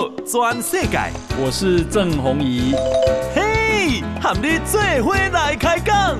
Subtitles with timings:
[0.00, 0.98] 道全世界，
[1.38, 2.72] 我是郑宏仪。
[3.34, 6.18] 嘿，和你做伙来开讲。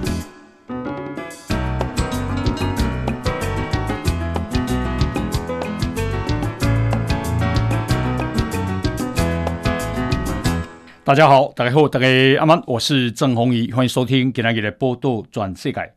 [11.03, 12.07] 大家好，大家好，大家
[12.39, 15.95] 阿曼，我是郑宏仪，欢迎收听今天的报道全世界。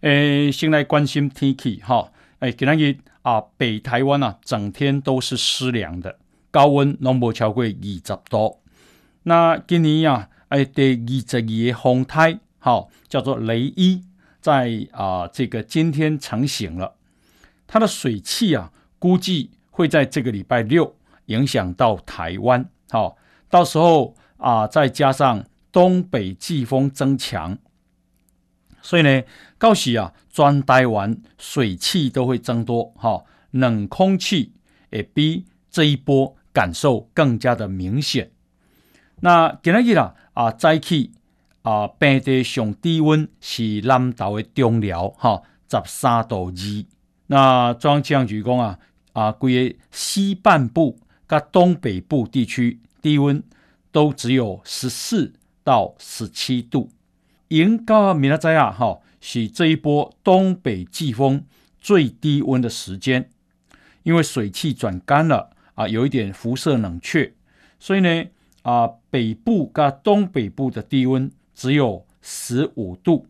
[0.00, 2.08] 诶，先来关心天气哈。
[2.40, 6.16] 诶，今天啊，北台湾啊，整天都是湿凉的。
[6.50, 8.60] 高温拢无超过二十度。
[9.22, 14.02] 那今年呀、啊，诶，第二十二个风台，好叫做雷伊，
[14.40, 16.96] 在啊这个今天成型了。
[17.66, 20.96] 它的水汽啊，估计会在这个礼拜六
[21.26, 22.68] 影响到台湾。
[22.90, 23.16] 好，
[23.48, 27.56] 到时候啊，再加上东北季风增强，
[28.82, 29.22] 所以呢，
[29.58, 32.92] 到时啊，全台完水汽都会增多。
[32.96, 34.54] 好，冷空气
[34.90, 36.36] 也比这一波。
[36.52, 38.30] 感受更加的明显。
[39.20, 41.12] 那今日啦，啊，早起
[41.62, 46.84] 啊，平地上低温是南投的中寮哈，十三度二。
[47.26, 48.78] 那中央气象局讲啊，
[49.12, 53.42] 啊，规个西半部跟东北部地区低温
[53.92, 56.90] 都只有十四到十七度。
[57.48, 61.44] 迎到明仔载啊，哈，是这一波东北季风
[61.78, 63.28] 最低温的时间，
[64.02, 65.50] 因为水汽转干了。
[65.80, 67.32] 啊，有一点辐射冷却，
[67.78, 68.26] 所以呢，
[68.60, 73.26] 啊，北部跟东北部的低温只有十五度，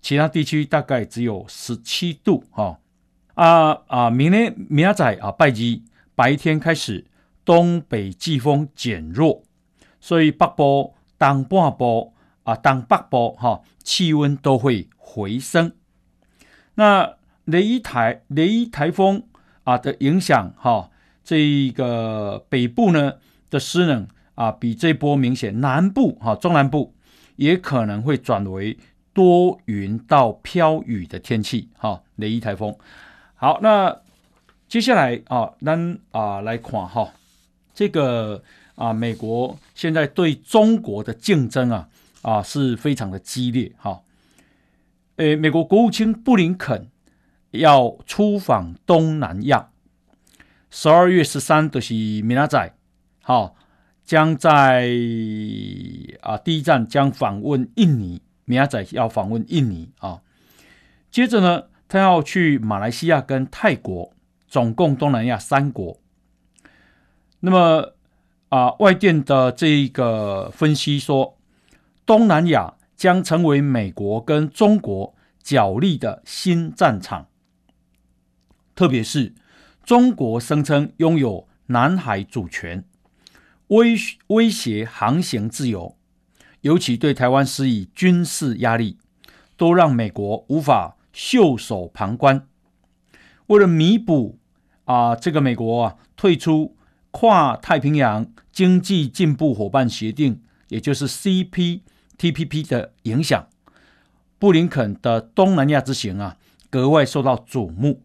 [0.00, 2.44] 其他地区大概只有十七度。
[2.50, 2.78] 哈，
[3.34, 5.82] 啊啊，明天明仔啊，拜一
[6.14, 7.04] 白天开始
[7.44, 9.42] 东北季风减弱，
[10.00, 15.70] 所以北部、东半部啊、东北部哈，气温都会回升。
[16.76, 19.24] 那雷伊台雷伊台风
[19.64, 20.88] 啊的影响哈。
[21.24, 23.14] 这个北部呢
[23.50, 25.60] 的湿冷啊，比这波明显。
[25.60, 26.94] 南部哈、中南部
[27.36, 28.76] 也可能会转为
[29.12, 31.68] 多云到飘雨的天气。
[31.76, 32.74] 哈、雷伊台风。
[33.34, 34.00] 好，那
[34.68, 37.12] 接下来啊，咱啊来看哈、
[37.74, 38.42] 这个
[38.74, 41.88] 啊，美国现在对中国的竞争啊
[42.22, 43.70] 啊是非常的激烈。
[43.76, 44.00] 哈、
[45.16, 46.88] 诶，美国国务卿布林肯
[47.50, 49.68] 要出访东南亚。
[50.74, 52.74] 十二月十三就是明仔载，
[53.20, 53.54] 好，
[54.06, 54.88] 将在
[56.22, 60.22] 啊第一站将访问印尼，明仔载要访问印尼啊。
[61.10, 64.14] 接着呢，他要去马来西亚跟泰国，
[64.48, 66.00] 总共东南亚三国。
[67.40, 67.92] 那么
[68.48, 71.36] 啊，外电的这个分析说，
[72.06, 77.26] 东南亚将成为美国跟中国角力的新战场，
[78.74, 79.34] 特别是。
[79.92, 82.82] 中国声称拥有南海主权，
[83.66, 83.94] 威
[84.28, 85.98] 威胁航行自由，
[86.62, 88.96] 尤其对台湾施以军事压力，
[89.58, 92.48] 都让美国无法袖手旁观。
[93.48, 94.38] 为了弥补
[94.86, 96.74] 啊，这个美国啊退出
[97.10, 103.46] 跨太平洋经济进步伙伴协定，也就是 CPTPP 的影响，
[104.38, 106.38] 布林肯的东南亚之行啊
[106.70, 108.00] 格外受到瞩目。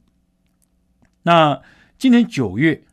[1.23, 1.61] 那
[1.97, 2.83] 今年九月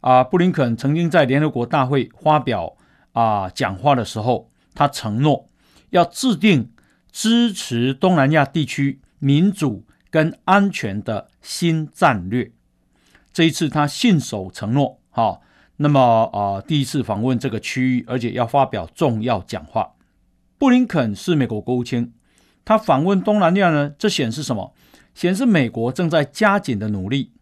[0.00, 2.76] 啊，布林肯曾经在联合国大会发表
[3.10, 5.48] 啊讲话的时候，他承诺
[5.90, 6.70] 要制定
[7.10, 12.52] 支持东南亚地区民主跟安全的新战略。
[13.32, 15.40] 这一次他信守承诺，哈，
[15.78, 19.94] 那么啊第一次访问这个区域，而且要发表重要讲话。
[20.56, 22.12] 布林肯是美国国务卿，
[22.64, 24.72] 他访问东南亚呢，这显示什么？
[25.14, 27.32] 显示美国正在加紧的努力。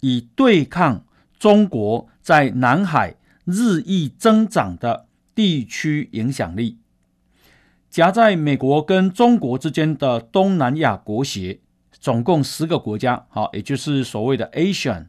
[0.00, 1.04] 以对抗
[1.38, 6.78] 中国在南海日益增长的地区影响力，
[7.90, 11.60] 夹在美国跟中国之间的东南亚国协，
[11.92, 15.06] 总共十个国家，好，也就是所谓的 ASEAN，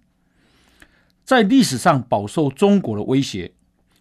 [1.23, 3.53] 在历史上饱受中国的威胁，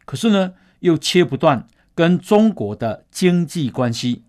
[0.04, 4.24] 可是呢，又切不断跟中国的经济关系。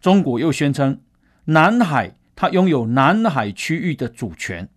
[0.00, 1.00] 中国又宣称
[1.46, 4.68] 南海它拥有南海区域的主权。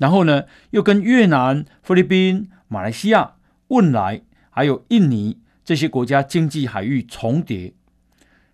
[0.00, 3.34] 然后呢，又跟越南、菲律宾、马来西亚、
[3.68, 7.74] 汶莱还有印尼这些国家经济海域重叠，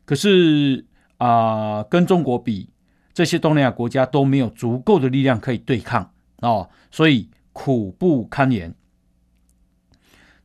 [0.05, 0.87] 可是
[1.19, 2.71] 啊、跟中国比，
[3.15, 6.11] 这些东南亚国家都没有足够的力量可以对抗
[6.41, 8.75] 哦，所以苦不堪言。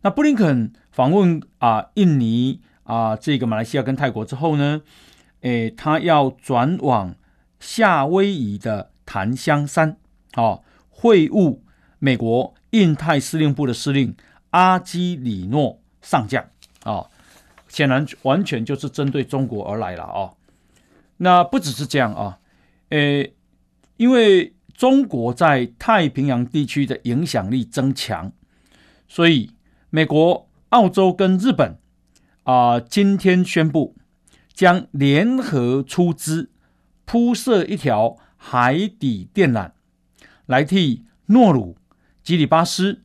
[0.04, 4.84] 那布林肯访问啊、印尼啊、呃、这个马来西亚跟泰国之后呢，
[5.42, 7.16] 诶，他要转往
[7.60, 9.98] 夏威夷的檀香山，
[10.36, 10.62] 哦。
[11.02, 11.58] 会晤
[11.98, 14.16] 美国印太司令部的司令
[14.52, 16.46] 阿基里诺上将。
[16.84, 17.08] 啊，
[17.68, 20.34] 显然完全就是针对中国而来了啊。
[21.18, 22.40] 那不只是这样啊，
[22.90, 23.34] 诶，
[23.98, 28.32] 因为中国在太平洋地区的影响力增强，
[29.08, 29.52] 所以
[29.90, 31.78] 美国、澳洲跟日本
[32.44, 33.96] 啊，今天宣布
[34.54, 36.52] 将联合出资
[37.06, 39.72] 铺设一条海底电缆，
[40.52, 41.78] 来替诺鲁、
[42.22, 43.02] 基里巴斯、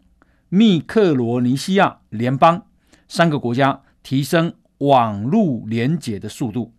[0.48, 2.66] 密克罗尼西亚联邦
[3.06, 6.75] 三个国家提升网络连接的速度。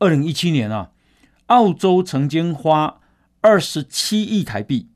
[0.00, 0.90] 二零一七年啊，
[1.46, 3.00] 澳洲曾经花
[3.40, 4.88] 二十七亿台币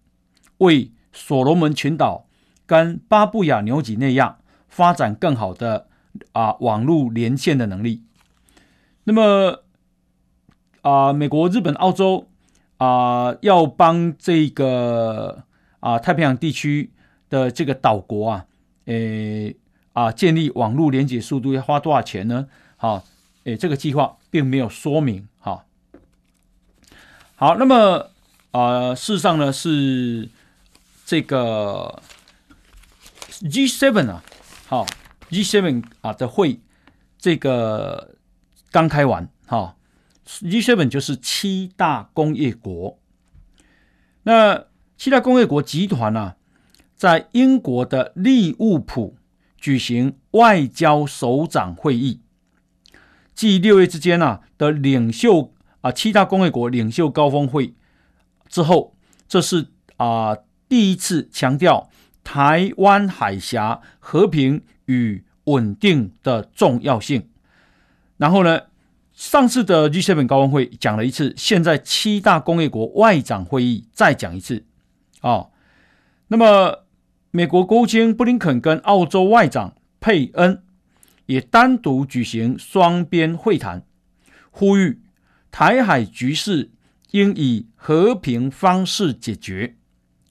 [0.59, 2.27] 为所罗门群岛
[2.67, 5.87] 跟巴布亚纽几内亚发展更好的
[6.33, 8.03] 啊网络连线的能力。
[9.05, 9.63] 那么
[10.83, 12.30] 啊，美国、日本、澳洲
[12.81, 15.45] 啊，要帮这个
[15.81, 16.91] 啊太平洋地区
[17.29, 18.47] 的这个岛国啊，
[18.87, 19.55] 诶
[19.93, 22.49] 啊建立网络连接速度要花多少钱呢？
[22.77, 23.05] 好。
[23.45, 25.65] 诶，这个计划并没有说明哈。
[27.37, 28.11] 好，那么
[28.51, 30.29] 呃，事实上呢是
[31.07, 32.03] 这个
[33.41, 34.23] G7 啊，
[34.67, 34.87] 好
[35.31, 36.61] G7 啊的会，
[37.19, 38.15] 这个
[38.71, 39.75] 刚开完哈。
[40.39, 42.99] G7 就是七大工业国。
[44.23, 44.67] 那
[44.97, 46.35] 七大工业国集团呢，
[46.95, 49.17] 在英国的利物浦
[49.57, 52.21] 举行外交首长会议。
[53.35, 57.75] 继六月之间啊的领袖啊七大工业国领袖高峰会
[58.49, 58.95] 之后，
[59.27, 60.37] 这是啊
[60.69, 61.91] 第一次强调
[62.23, 67.29] 台湾海峡和平与稳定的重要性。
[68.19, 68.61] 然后呢，
[69.21, 74.65] 上次的 G7 高峰会讲了一次，现在七大工业国外长会议再讲一次
[75.21, 75.49] 啊。
[76.29, 76.87] 那么，
[77.31, 80.63] 美国国务卿布林肯跟澳洲外长佩恩。
[81.27, 83.85] 也单独举行双边会谈，
[84.51, 85.03] 呼吁
[85.51, 86.71] 台海局势
[87.11, 89.77] 应以和平方式解决。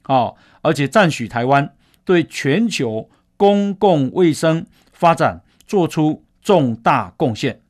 [0.02, 0.34] 啊，
[0.64, 3.08] 而且赞许台湾对全球
[3.38, 7.62] 公共卫生发展做出重大贡献。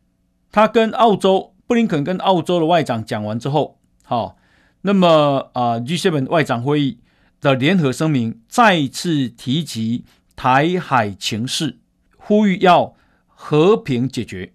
[0.52, 4.38] 他跟澳洲布林肯跟澳洲的外长讲完之后，好，
[4.82, 7.00] 那么啊 G7 外长会议
[7.42, 10.06] 的联合声明再次提及
[10.36, 11.80] 台海情势，
[12.18, 12.96] 呼吁要。
[13.42, 14.52] 和平解决，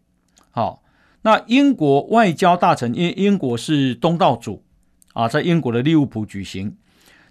[0.51, 0.83] 好。
[1.23, 4.63] 那英国外交大臣，因为英国是东道主
[5.15, 6.77] 啊，在英国的利物浦举行。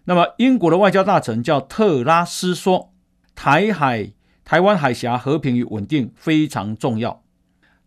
[0.06, 2.92] 那么英国的外交大臣叫特拉斯说，
[3.36, 4.14] 台海、
[4.44, 7.22] 台湾海峡和平与稳定非常重要。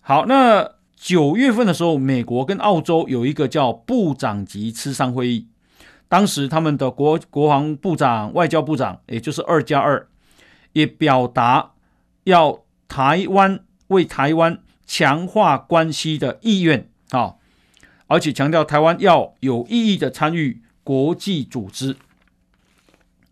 [0.08, 5.48] 好，那九月份的时候，美国跟澳洲有一个叫部长级磋商会议，
[6.06, 10.08] 当时他们的国国防部长、外交部长，也就是二加二，
[10.74, 11.72] 也表达
[12.22, 12.62] 要。
[12.88, 17.34] 台湾为台湾强化关系的意愿啊，
[18.06, 21.96] 而且强调台湾要有意义的参与国际组织。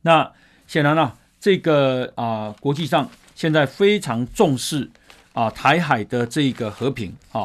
[0.03, 0.33] 那
[0.67, 4.91] 显然啊，这个啊国际上现在非常重视
[5.35, 7.45] 啊台海的这个和平啊。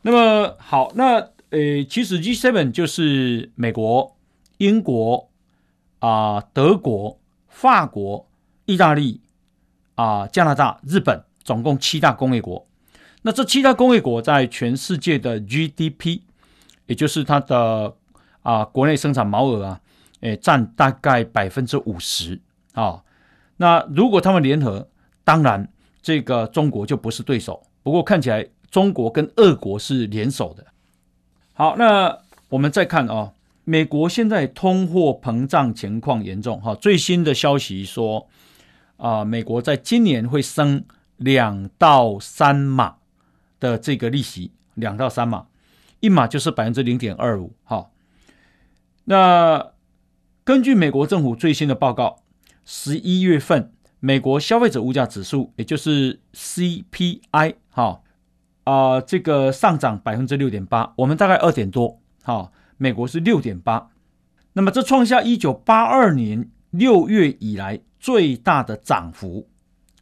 [0.00, 1.18] 那么好，那
[1.50, 4.16] 呃，其实 G7 就是美国、
[4.56, 5.28] 英国
[5.98, 8.26] 啊、德国、法国、
[8.64, 9.20] 意大利。
[9.96, 12.66] 啊，加拿大、日本总共七大工业国。
[13.22, 16.20] 那这七大工业国在全世界的 GDP，
[16.84, 17.96] 也就是它的
[18.42, 19.80] 啊国内生产毛额啊，
[20.20, 22.38] 诶占大概百分之五十
[22.74, 23.02] 啊。
[23.56, 24.86] 那如果他们联合，
[25.24, 25.66] 当然
[26.06, 27.60] 这个中国就不是对手。
[27.82, 30.64] 不过看起来中国跟俄国是联手的。
[31.52, 32.16] 好，那
[32.50, 33.32] 我们再看啊，
[33.64, 36.76] 美国现在通货膨胀情况严重哈。
[36.76, 38.28] 最新的消息说。
[38.98, 40.82] 啊，美国在今年会升
[41.18, 42.96] 两到三码
[43.60, 45.48] 的这个利息，两到三码，
[46.00, 47.52] 一码就是百分之零点二五。
[47.64, 47.90] 哈，
[49.04, 49.72] 那
[50.44, 52.22] 根据美国政府最新的报告，
[52.64, 53.70] 十一月份
[54.06, 58.00] 美国消费者物价指数，也就是 CPI，哈
[58.62, 63.90] 啊，这个上涨百分之六点八，我们大概二点多，哈，美国是六点八，
[64.52, 67.80] 那么这创下一九八二年六月以来。
[67.98, 69.48] 最大的涨幅，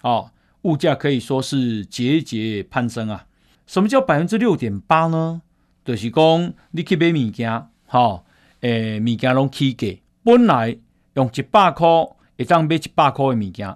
[0.03, 0.31] 哦，
[0.63, 3.25] 物价可以说是节节攀升啊！
[3.67, 5.41] 什么叫百分之六点八呢？
[5.87, 8.23] 就是讲你去买物件，哈，
[8.61, 10.77] 诶，物件拢起价，本来
[11.15, 11.89] 用一百块
[12.37, 13.75] 会当买一百块的物件，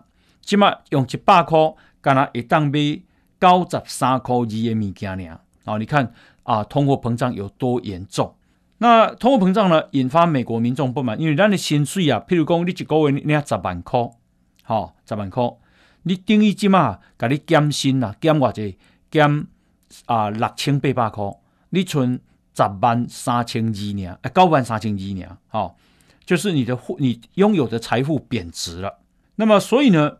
[0.48, 1.58] 即马用一百块，
[2.00, 3.02] 干那会当买
[3.38, 5.38] 九十三块二的物件呢？
[5.64, 6.10] 哦，你看
[6.42, 8.34] 啊，通货膨胀有多严重？
[8.78, 14.10] 那通货膨胀呢，引发美国民众不满，因为咱的薪水啊，譬如讲你一个月领十万块。
[14.62, 15.52] 好，十万块。
[16.04, 18.78] 你等于即马，甲你减薪啦，减偌济，
[19.10, 19.46] 减
[20.06, 21.30] 啊六千八百块，
[21.68, 22.18] 你存
[22.56, 25.76] 十万三千二年，啊九万三千二年，好，
[26.24, 29.00] 就是你的你拥有的财富贬值了。
[29.34, 30.16] 那么，所以呢，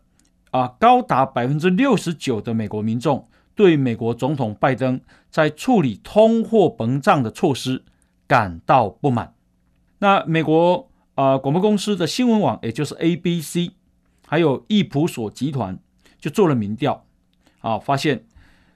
[0.51, 5.01] 啊，高达百分之六十九的美国民众对美国总统拜登
[5.31, 7.85] 在处理通货膨胀的措施
[8.27, 9.35] 感到不满。
[9.99, 13.73] 那美国啊广播公司的新闻网，也就是 ABC。
[14.31, 15.79] 还有易普索集团
[16.21, 17.07] 就做了民调，
[17.61, 18.27] 啊，发现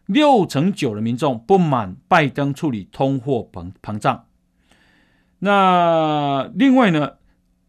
[0.07, 4.25] 六成九的民众不满拜登处理通货膨膨胀。
[5.41, 7.17] 那另外呢，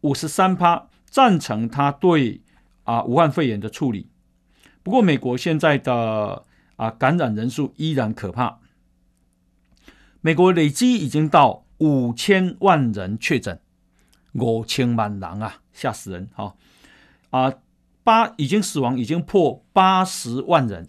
[0.00, 2.40] 五十三趴赞成他对
[2.84, 4.08] 啊武汉肺炎的处理。
[4.82, 6.44] 不过美国现在的
[6.76, 8.60] 啊感染人数依然可怕，
[10.20, 13.60] 美国累积已经到五千万人确诊，
[14.32, 16.28] 五千万人啊，吓死人！
[16.34, 16.54] 哈
[17.30, 17.52] 啊。
[18.06, 20.86] 八已经死亡，已经破八十万人，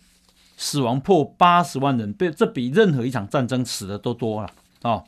[0.57, 4.49] 死亡破八十万人，对这比任何一场战争死的都多了
[4.81, 5.03] 啊、哦！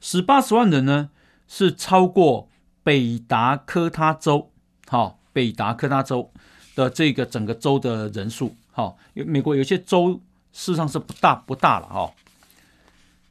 [0.00, 1.10] 死八十万人呢，
[1.48, 2.48] 是超过
[2.84, 4.49] 北达科他州，
[4.90, 6.32] 好、哦，北达科他州
[6.74, 10.14] 的这个整个州的人数，好、哦，美国有些州
[10.52, 12.12] 事实上是不大不大了哈、哦。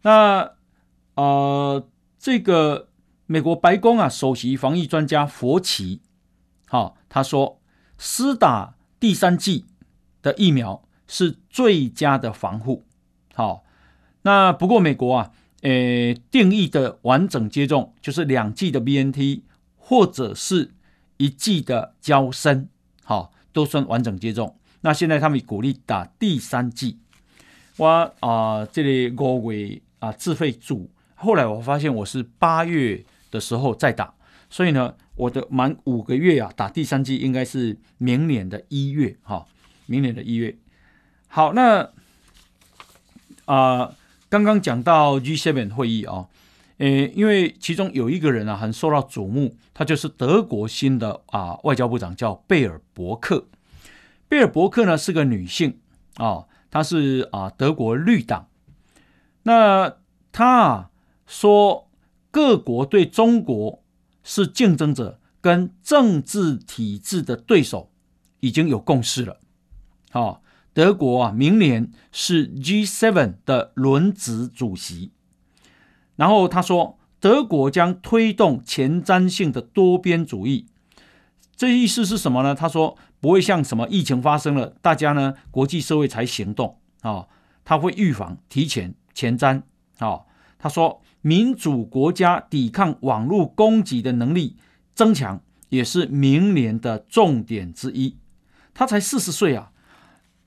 [0.03, 0.51] 那
[1.15, 1.85] 呃，
[2.17, 2.87] 这个
[3.25, 5.99] 美国白宫啊，首席防疫专家佛奇。
[6.65, 7.59] 好，他说，
[7.97, 9.65] 施打第三剂
[10.21, 12.85] 的疫苗是最佳的防护。
[13.33, 13.65] 好，
[14.21, 15.31] 那不过美国啊，
[15.63, 19.41] 呃，定义的完整接种就是两剂的 BNT
[19.75, 20.71] 或者是
[21.19, 22.67] 一剂的娇生，
[23.03, 24.57] 好，都算完整接种。
[24.81, 26.97] 那现在他们鼓励打第三剂。
[27.77, 27.87] 我
[28.21, 34.15] 啊，这里我为啊自费组，后来我发现我是八月的时候再打，
[34.49, 34.95] 所以呢。
[35.19, 39.45] 我的满五个月啊，打第三剂应该是明年的一月哈，
[39.85, 40.55] 明年的一月。
[41.27, 41.89] 好，那
[43.43, 43.93] 啊、
[44.29, 46.28] 刚刚讲到 G7 会议啊，
[46.79, 53.47] 诶，因为其中有一个人啊很受到瞩目，他就是德国新的啊外交部长叫贝尔伯克。
[54.27, 55.79] 贝尔伯克呢是个女性
[56.15, 58.49] 啊，她是啊德国绿党。
[59.43, 59.95] 那
[60.33, 60.89] 她啊
[61.25, 61.89] 说
[62.29, 63.83] 各国对中国。
[64.21, 67.89] 是竞争者跟政治体制的对手
[68.41, 69.39] 已经有共识了。
[70.11, 75.13] 好，德国啊，明年是 G7 的轮值主席。
[76.19, 80.65] 然后他说，德国将推动前瞻性的多边主义。
[81.55, 82.53] 这意思是什么呢？
[82.53, 87.27] 他说不会像什么疫情发生了，大家呢国际社会才行动啊，
[87.63, 89.63] 他会预防、提前、前瞻。
[89.99, 90.21] 啊，
[90.59, 91.01] 他说。
[91.21, 94.55] 民主国家抵抗网络攻击的能力
[94.95, 98.15] 增强，也是明年的重点之一。
[98.73, 99.69] 他才四十岁啊，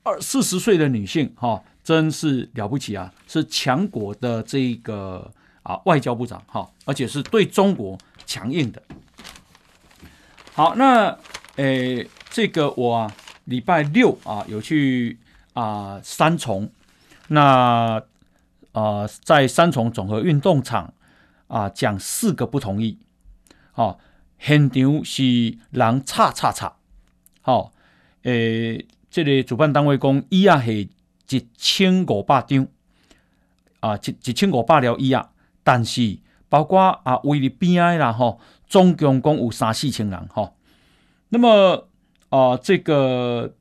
[0.01, 3.13] 二四十岁的女性哈、哦，真是了不起啊！
[3.27, 5.31] 是强国的这个
[5.63, 8.81] 啊外交部长哈、而且是对中国强硬的。
[10.53, 11.17] 好，那
[11.55, 13.11] 诶，这个我，
[13.45, 15.17] 礼拜六啊有去
[15.53, 16.69] 啊三重，
[17.27, 18.01] 那。
[18.73, 20.95] 啊、在三重综合运动场
[21.45, 22.97] 啊，讲四个不同意。
[23.75, 23.99] 哦，
[24.39, 26.75] 现场是人叉叉叉。
[27.43, 27.71] 好、哦，
[28.23, 30.73] 诶，这个主办单位讲，椅仔是
[31.37, 32.67] 一千五百张，
[33.79, 35.29] 啊，一一千五百条椅仔，
[35.63, 40.55] 但是包括啊，围里边啊啦，吼，总共共有三四千人，吼、
[41.29, 41.87] 那么
[42.29, 43.55] 啊，这个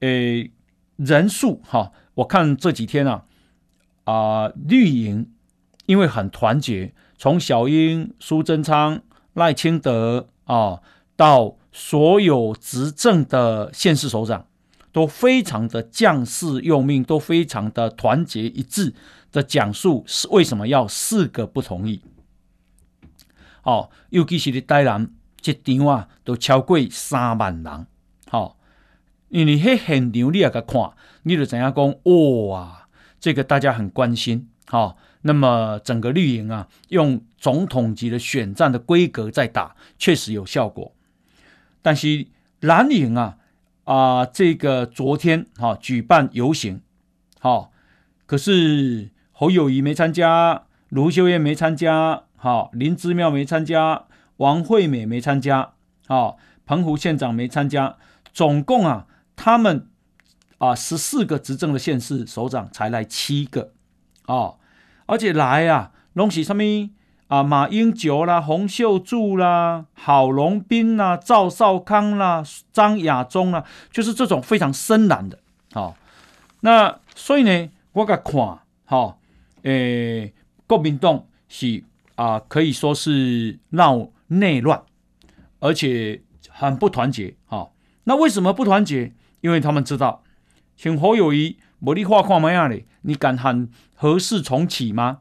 [0.00, 0.50] 诶
[0.96, 3.24] 人数哈、我看这几天啊。
[4.06, 5.30] 啊、绿营
[5.86, 9.00] 因为很团结，从小英、苏贞昌、
[9.32, 10.82] 赖清德啊，
[11.16, 14.46] 到所有执政的县市首长，
[14.92, 18.92] 都非常的将士用命，都非常的团结一致
[19.34, 22.00] 的讲述是为什么要四个不同意。
[23.64, 25.10] 哦，尤其是你台南
[25.40, 27.86] 这场啊，都超过三万人。
[28.28, 28.56] 好、哦，
[29.30, 30.92] 因为喺现场你也个看，
[31.24, 32.88] 你就怎样讲哇？
[33.18, 40.94] 这个大家很关心，好、哦，那么整个绿营啊，用总统级的选战的规格在打，确实有效果。
[41.82, 42.28] 但是
[42.60, 43.38] 蓝营啊，
[43.82, 46.82] 啊、这个昨天哈、哦、举办游行，
[47.40, 47.70] 好、哦，
[48.26, 54.04] 可是侯友宜没参加，卢秀燕没参加，好、林姿妙没参加，
[54.38, 55.72] 王惠美没参加，
[56.06, 57.96] 好、哦，澎湖县长没参加，
[58.32, 59.88] 总共啊，他们。
[60.58, 63.72] 啊，十四个执政的县市首长才来七个，
[64.26, 64.56] 哦，
[65.04, 66.62] 而且来啊，拢是什么
[67.26, 75.38] 啊，马英九啦、洪秀柱啦、郝龙斌啦、赵少康啦、张亚中啦，就是这种非常深蓝的。
[75.72, 75.96] 好，
[76.60, 79.18] 那所以呢，我个看，好，
[79.64, 80.32] 诶，
[80.66, 84.82] 国民党是啊，可以说是闹内乱，
[85.58, 87.36] 而且很不团结。
[87.46, 87.68] 啊，
[88.04, 89.12] 那为什么不团结？
[89.40, 90.22] 因为他们知道，
[90.76, 92.86] 请侯友谊，无你话看咩样咧？
[93.02, 95.20] 你敢喊核四重启吗？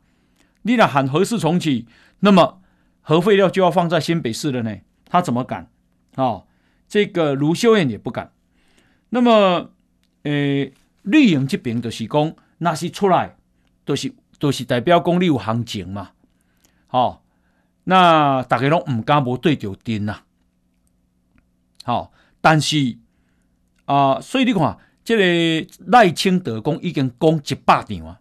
[0.62, 1.88] 你若喊核四重启，
[2.21, 2.62] 那么
[3.01, 4.77] 核废料就要放在新北市了呢？
[5.05, 5.69] 他怎么敢？
[6.15, 6.47] 哦，
[6.88, 8.31] 这个卢秀燕也不敢。
[9.09, 9.71] 那么，
[10.23, 13.35] 诶、绿营这边就是讲，那是出来，
[13.83, 16.12] 都、是都、就是代表讲你有行情嘛。
[16.88, 17.21] 好、哦，
[17.85, 20.23] 那大家拢唔敢无对着钉呐。
[21.85, 22.97] 好、哦，但是
[23.85, 28.19] 啊、所以你看，这个赖清德讲已经讲一百场啊。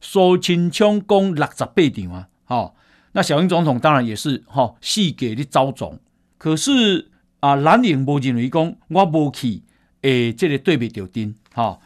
[0.00, 2.76] 苏清昌讲六十八场啊，好，
[3.12, 5.98] 那小英总统当然也是哈，细给的招总。
[6.38, 9.62] 可是啊，蓝营无认为讲我无去，
[10.02, 11.80] 诶，这里对比丢丁，哈，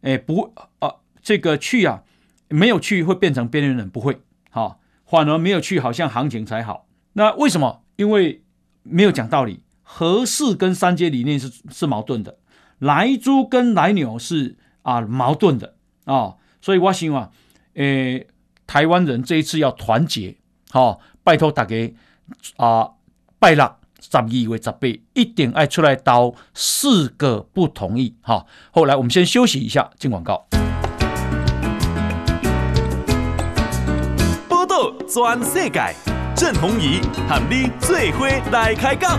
[0.00, 2.02] 诶，不啊，这个去啊，
[2.48, 6.86] 没有去会变成边缘人，不会，好，反而没有去好像行情才好。
[7.14, 7.82] 那为什么？
[7.96, 8.42] 因为
[8.82, 12.38] 没有讲道理，合适跟三阶理念是是矛盾的，
[12.78, 15.74] 来猪跟来牛是啊矛盾的
[16.04, 17.30] 啊，所以我希望。
[17.74, 18.26] 诶，
[18.66, 20.36] 台湾人这一次要团结，
[20.70, 21.76] 好、哦，拜托大家
[22.56, 22.90] 啊，
[23.38, 23.64] 拜六
[24.00, 24.78] 十二月十八
[25.14, 30.46] 一定爱出来刀四个不同意，哈、哦，后来我们先休息一下，进广告。
[35.10, 35.80] 转世界，
[36.36, 39.18] 郑鸿仪和你最伙来开讲。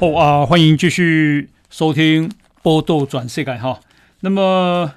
[0.00, 3.78] 好啊，欢迎继续收听报道全世界哈。
[4.20, 4.90] 那么，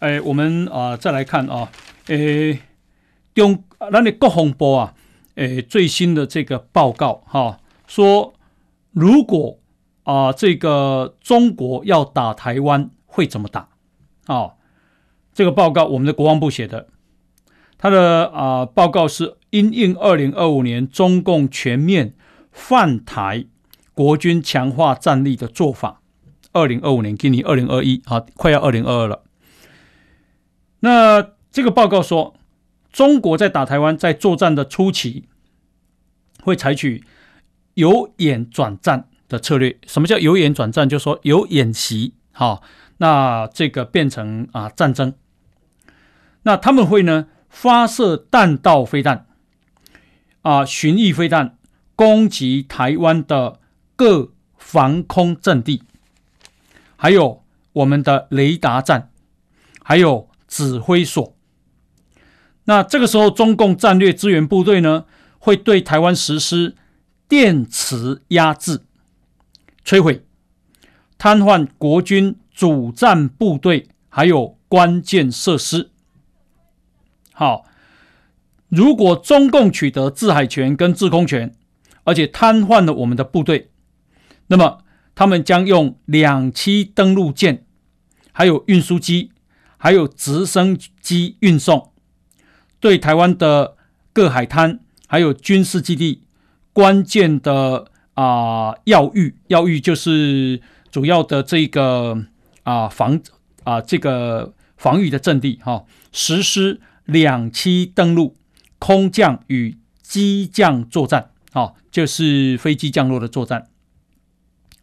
[0.00, 1.70] 诶，我们啊，再来看啊，
[2.08, 2.60] 诶，
[3.34, 4.92] 中那你国防部啊，
[5.36, 8.34] 诶，最新的这个报告哈，说
[8.92, 9.58] 如果
[10.04, 13.70] 啊，这个中国要打台湾会怎么打？
[14.26, 14.50] 啊，
[15.36, 16.88] 这个报告我们的国防部写的，
[17.76, 22.14] 他的啊报告是因应二零二五年中共全面
[22.50, 23.44] 犯台，
[23.92, 26.00] 国军强化战力的做法。
[26.54, 29.24] 二零二五年，今年二零二一，啊，快要二零二二了。
[30.80, 32.34] 那这个报告说，
[32.90, 35.28] 中国在打台湾，在作战的初期，
[36.42, 37.04] 会采取
[37.74, 39.78] 由演转战的策略。
[39.86, 40.88] 什么叫由演转战？
[40.88, 42.62] 就是说由演习，哈，
[42.96, 45.12] 那这个变成啊战争。
[46.46, 49.26] 那他们会呢发射弹道飞弹，
[50.42, 51.58] 啊，巡弋飞弹，
[51.96, 53.58] 攻击台湾的
[53.96, 55.82] 各防空阵地。
[56.96, 59.10] 还有我们的雷达站，
[59.82, 61.34] 还有指挥所。
[62.66, 65.04] 那这个时候，中共战略支援部队呢，
[65.40, 66.76] 会对台湾实施
[67.28, 68.82] 电磁压制、
[69.84, 70.24] 摧毁、
[71.18, 75.90] 瘫痪国军主战部队，还有关键设施。
[77.36, 77.66] 好，
[78.70, 81.54] 如果中共取得制海权跟制空权，
[82.04, 83.70] 而且瘫痪了我们的部队，
[84.46, 84.78] 那么。
[85.18, 87.64] 他们将用两栖登陆舰，
[88.32, 89.30] 还有运输机，
[89.78, 91.90] 还有直升机运送，
[92.80, 93.78] 对台湾的
[94.12, 96.24] 各海滩、还有军事基地、
[96.74, 102.22] 关键的啊要域，要域就是主要的这个
[102.64, 103.18] 啊防
[103.64, 108.36] 啊这个防御的阵地哈、实施两栖登陆，
[108.78, 113.66] 空降与机降作战，好、哦，就是飞机降落的作战。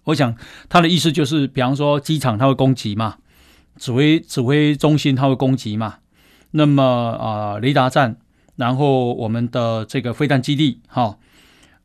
[0.05, 0.35] 我想
[0.67, 3.17] 他的意思就是，比方说机场他会攻击嘛，
[3.77, 5.99] 指挥指挥中心他会攻击嘛，
[6.51, 8.17] 那么啊、雷达站，
[8.57, 11.17] 然后我们的这个飞弹基地，哈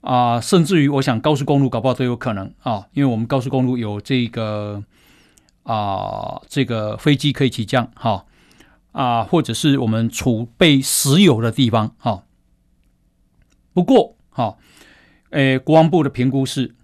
[0.00, 4.82] 啊、甚至于我想高速公路搞不好都有可能啊，因为我们高速公路有这个
[5.62, 8.24] 啊、这个飞机可以起降，哈，
[8.98, 12.24] 啊或者是我们储备石油的地方，哈。
[13.72, 14.58] 不过，哈，
[15.30, 16.74] 诶，国防部的评估是。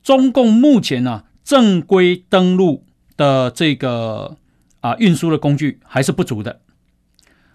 [0.00, 2.84] 中共目前呢、啊，正规登陆
[3.16, 4.36] 的这个
[4.80, 6.60] 啊运输的工具还是不足的，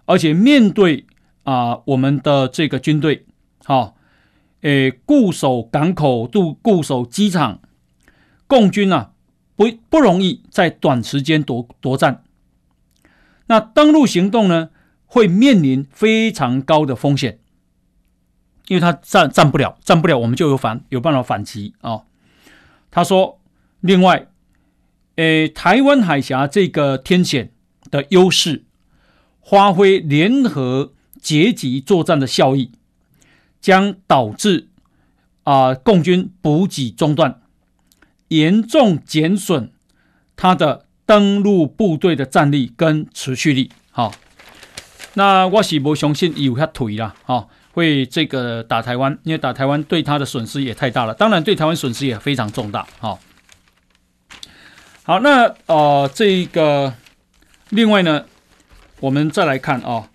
[0.06, 1.08] 而且面对
[1.44, 3.26] 啊我们的这个军队，
[3.64, 3.94] 好、啊，
[4.62, 7.62] 诶固守港口、度固守机场，
[8.46, 9.14] 共军、啊、
[9.56, 12.24] 不不容易在短时间夺夺占。
[13.48, 14.70] 那登陆行动呢，
[15.06, 17.40] 会面临非常高的风险，
[18.68, 22.04] 因为他占占不了，占不了，我们就有反有办法反击啊。
[22.90, 23.42] 他说
[23.82, 24.28] ：“另外，
[25.16, 27.52] 诶，台湾海峡这个天险
[27.92, 28.64] 的优势，
[29.44, 32.72] 发挥联合结集作战的效益，
[33.60, 34.70] 将导致
[35.44, 37.42] 啊、共军补给中断，
[38.30, 39.72] 严重减损
[40.36, 43.72] 他的登陆部队的战力跟持续力。
[43.92, 44.14] 好、
[45.14, 52.88] 那我是不相信有他腿了，哈、会这个打台湾，因为打台湾对他的损失也太大了，当然对台湾损失也非常重大。
[53.00, 53.20] 哈、
[55.04, 56.94] 好，那呃这个
[57.70, 58.26] 另外呢，
[59.00, 60.10] 我们再来看啊，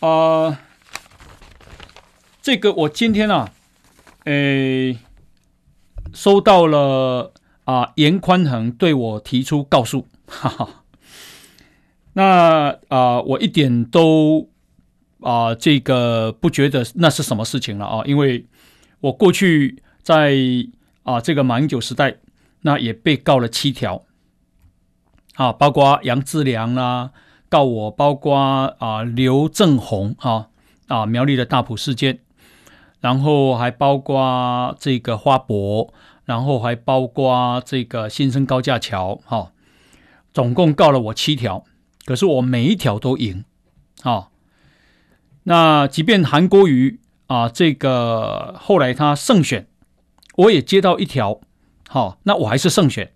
[0.00, 0.58] 啊、呃，
[2.42, 3.50] 这个我今天啊，
[4.24, 4.98] 诶，
[6.12, 7.32] 收到了
[7.70, 10.84] 啊严宽恒对我提出告诉，哈哈。
[12.14, 14.48] 那啊、我一点都
[15.20, 18.46] 啊、这个不觉得那是什么事情了啊，因为
[19.00, 20.34] 我过去在
[21.04, 22.16] 啊、这个马英九时代，
[22.62, 24.02] 那也被告了七条，
[25.34, 27.12] 啊，包括杨志良啦、
[27.48, 28.36] 告我，包括
[28.78, 30.48] 啊刘正鸿啊
[30.88, 32.18] 啊苗栗的大埔事件，
[33.00, 39.52] 然后还包括这个花博，然后还包括这个新生高架桥，哈、
[40.32, 41.64] 总共告了我七条。
[42.04, 43.44] 可是我每一条都赢，
[44.02, 44.28] 啊、哦，
[45.44, 49.68] 那即便韩国瑜啊，这个后来他胜选，
[50.36, 51.40] 我也接到一条，
[51.88, 53.12] 好、哦，那我还是胜选，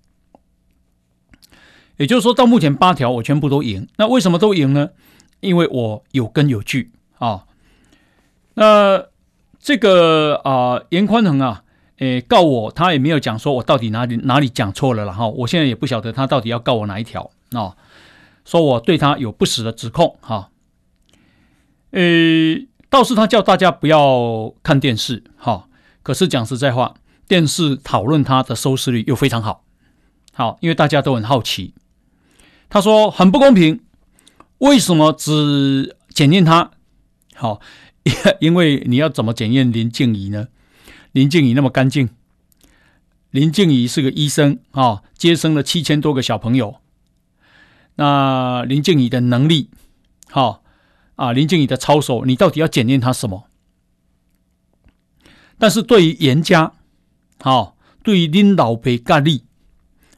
[1.96, 3.88] 也就是说到目前八条我全部都赢。
[3.96, 4.90] 那为什么都赢呢？
[5.40, 7.42] 因为我有根有据啊、哦。
[8.54, 9.06] 那
[9.58, 11.64] 这个啊，严宽恒啊，
[11.98, 15.30] 诶，告我，他也没有讲说我到底哪里哪里讲错了然后。
[15.30, 17.60] 我现在也不晓得他到底要告我哪一条啊。
[17.60, 17.76] 哦
[18.46, 20.50] 说我对他有不实的指控，哈，
[21.92, 22.02] 呃，
[22.90, 25.66] 倒是他叫大家不要看电视，哈，
[26.02, 26.94] 可是讲实在话，
[27.26, 29.64] 电视讨论他的收视率又非常好，
[30.34, 31.72] 好，因为大家都很好奇。
[32.68, 33.80] 他说很不公平，
[34.58, 36.70] 为什么只检验他？
[37.34, 37.62] 好，
[38.40, 40.48] 因为你要怎么检验林静怡呢？
[41.14, 42.08] 林静怡那么干净，
[43.30, 46.80] 林静怡是个医生啊，接生了七千多个小朋友。
[47.94, 49.70] 那林静怡的能力，
[50.28, 50.64] 好
[51.14, 53.44] 啊，林静怡的操守，你到底要检验他什么？
[55.56, 56.72] 但是对于严家，
[57.40, 59.44] 好，对于林老伯家里，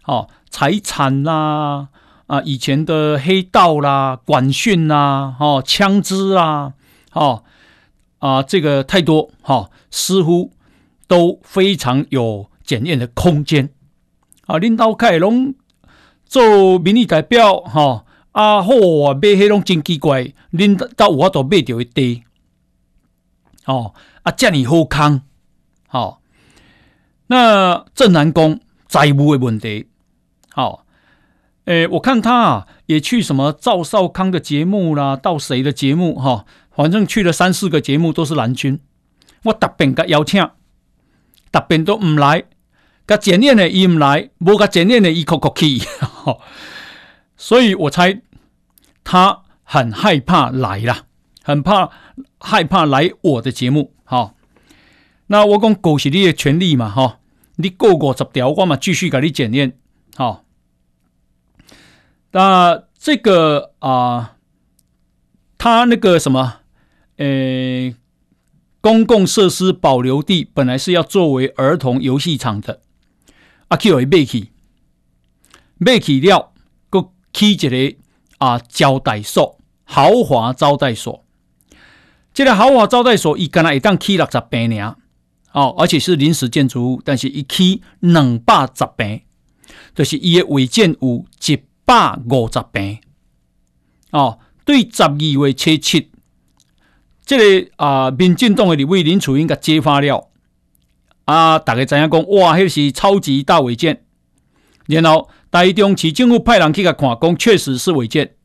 [0.00, 1.90] 好财产啦，
[2.26, 6.72] 啊，以前的黑道啦、管训啦、哦，枪支啦，
[7.12, 7.44] 哦，
[8.20, 10.52] 啊，这个太多，哈，似乎
[11.07, 13.71] 都非常有检验的空间，
[14.47, 15.55] 啊，领导凯龙。
[16.29, 22.25] 做民意代表，哈啊好啊，买迄种真奇怪，恁到我都买着一堆，
[23.64, 25.23] 哦啊，这么好康，
[25.87, 26.19] 好、哦，
[27.29, 29.87] 那镇澜宫财务的问题，
[30.51, 30.81] 好、哦，
[31.66, 38.81] 诶，我看他啊，也去什么赵少康的节目啦，到谁的节目哈、哦，反正去了三四个节目都是蓝军，
[39.45, 40.45] 我特别甲邀请，
[41.50, 42.44] 答辩都唔来。
[43.06, 45.80] 甲检验的伊唔来，无甲检验的伊哭哭去，
[47.37, 48.20] 所以我猜
[49.04, 51.04] 他很害怕来啦，
[51.44, 51.90] 很怕
[52.40, 53.94] 害怕来我的节目。
[54.04, 54.35] 哈，
[55.28, 57.20] 那我讲告是你的权利嘛，哈，
[57.56, 59.78] 你过五十条，我嘛继续给你检验。
[60.16, 60.44] 好，
[62.32, 64.30] 那这个啊、呃，
[65.56, 66.54] 他那个什么，
[67.18, 67.94] 呃，
[68.87, 72.83] 公共设施保留地本来是要作为儿童游戏场的。
[73.66, 74.53] 啊，去会买去，
[75.79, 76.53] 买去了，
[76.88, 77.96] 搁起一个
[78.38, 81.25] 啊招待所，豪华招待所。
[82.33, 84.94] 这个豪华招待所，伊干那会当起六十平尔，
[85.51, 89.22] 哦，而且是临时建筑物，但是一起两百十平，
[89.96, 93.01] 就是伊的违建有一百五十平。
[94.12, 96.09] 哦，对，十二月初七，
[97.27, 100.31] 这个啊，民进党的立委林楚英甲揭发了。
[101.27, 101.59] 啊！
[101.59, 104.05] 大家知影讲，哇，迄是超级大违建。
[104.87, 108.37] 然后台中市政府派人去甲看，讲确实是违建。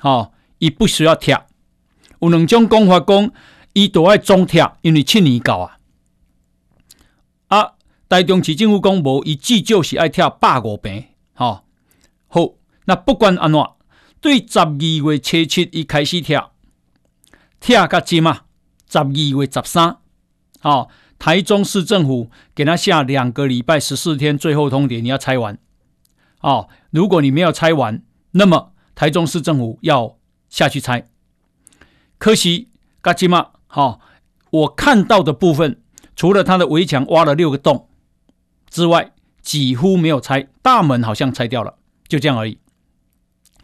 [0.00, 1.46] 哈、哦，伊不需要拆。
[2.18, 3.30] 有两种讲法，讲
[3.72, 5.78] 伊都爱总拆，因为七年到啊。
[7.46, 7.74] 啊，
[8.08, 11.04] 台中市政府讲无，伊至少是爱拆百五平。
[11.34, 11.62] 哈、哦，
[12.26, 12.54] 好，
[12.86, 13.64] 那不管安怎，
[14.20, 16.44] 对十二月初七伊开始拆，
[17.64, 18.42] 拆甲今嘛，
[18.90, 19.96] 十二月十三，
[20.60, 20.90] 好。
[21.16, 25.56] 台中市政府给他下两个礼拜十四天最后通牒，你要拆完
[26.40, 26.68] 哦。
[26.90, 30.18] 如果你没有拆完，那么台中市政府要
[30.50, 31.06] 下去拆。
[32.18, 32.68] 可惜，
[33.00, 34.00] 嘎吉嘛，好，
[34.50, 35.80] 我看到的部分，
[36.14, 37.88] 除了他的围墙挖了六个洞
[38.68, 40.48] 之外，几乎没有拆。
[40.60, 42.58] 大门好像拆掉了，就这样而已。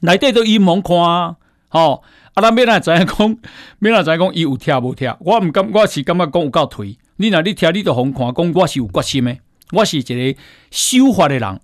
[0.00, 1.36] 内底都阴谋看，
[1.70, 2.02] 吼，
[2.34, 3.38] 啊，咱免来知影讲，
[3.78, 5.16] 免来知影讲，伊有听无听？
[5.20, 6.96] 我毋感，我是感觉讲有够颓。
[7.16, 9.36] 你若你听，你着互看，讲我是有决心的，
[9.72, 11.60] 我是一个守法的人，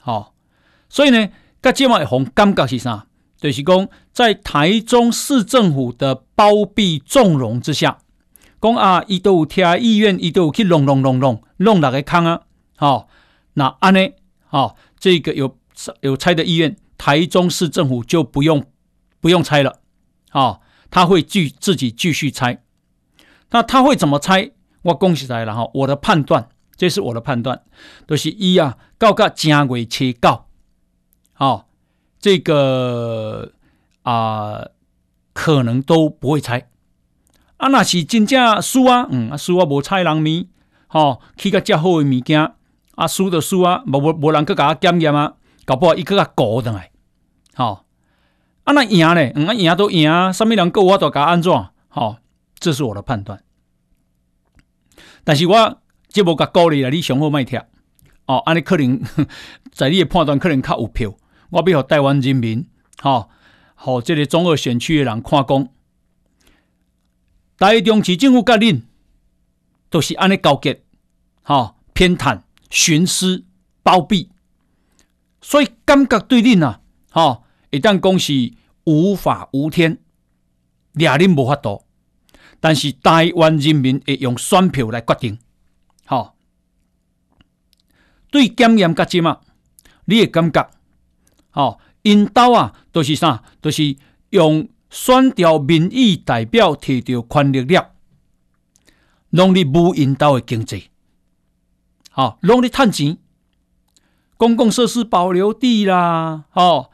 [0.00, 0.32] 吼。
[0.88, 1.28] 所以呢，
[1.62, 3.06] 甲即马互感觉是啥？
[3.36, 7.98] 就是讲，在台中市政府的包庇纵容之下，
[8.60, 12.40] 讲啊，伊都有听意愿，伊都有去弄弄弄弄弄六个坑啊？
[12.76, 13.08] 吼，
[13.54, 14.12] 那安尼，
[14.46, 15.58] 吼，这个有
[16.00, 18.64] 有拆的意愿，台中市政府就不用
[19.22, 19.78] 不用拆了，
[20.32, 22.62] 啊，他会继自己继续拆。
[23.52, 24.50] 那他会怎么拆？
[24.82, 27.62] 我讲实在了哈，我的判断，这是我的判断，
[28.06, 30.44] 都、是伊啊，到个正月初九，
[31.32, 31.68] 好。
[32.24, 33.50] 这个
[34.04, 34.68] 啊、
[35.32, 36.68] 可能都不会拆
[37.56, 37.66] 啊。
[37.66, 40.46] 那是真正输啊，嗯，啊输啊，无猜人面，
[40.86, 42.52] 吼，去个较好的物件，
[42.94, 46.92] 啊输的输啊，无无无人去甲我检验啊，搞不好伊个个搞上来，
[47.56, 47.86] 好
[48.64, 51.52] 啊，那赢咧，嗯，啊赢都赢啊，什么人够我都甲安怎，
[51.88, 52.18] 好，
[52.58, 53.42] 这是我的判断。
[55.24, 57.60] 但是我这无甲鼓励啦，你上好卖听
[58.26, 59.00] 哦，安尼可能
[59.72, 61.14] 在你的判断可能较有票。
[61.50, 62.66] 我要互台湾人民，
[63.00, 63.28] 吼，
[63.74, 65.68] 互这个中二选区的人看讲，
[67.58, 68.82] 台中市政府甲恁
[69.90, 70.82] 都是安尼交结，
[71.42, 73.44] 吼，偏袒、徇私、
[73.82, 74.30] 包庇，
[75.40, 77.41] 所以感觉对恁啊，吼，
[77.72, 78.52] 一旦讲是
[78.84, 79.98] 无法无天，
[80.92, 81.82] 俩恁无法度，
[82.60, 85.38] 但是台湾人民会用选票来决定，
[86.06, 86.34] 吼，
[88.30, 89.40] 对检验甲即嘛，
[90.04, 90.70] 你会感觉。
[91.52, 93.42] 哦，因兜啊，都、就是啥？
[93.60, 93.96] 都、就是
[94.30, 97.90] 用选调民意代表摕到权力了，
[99.30, 100.90] 拢伫无因兜的经济，
[102.10, 103.16] 好，拢伫趁钱，
[104.36, 106.90] 公共设施保留地啦，哦，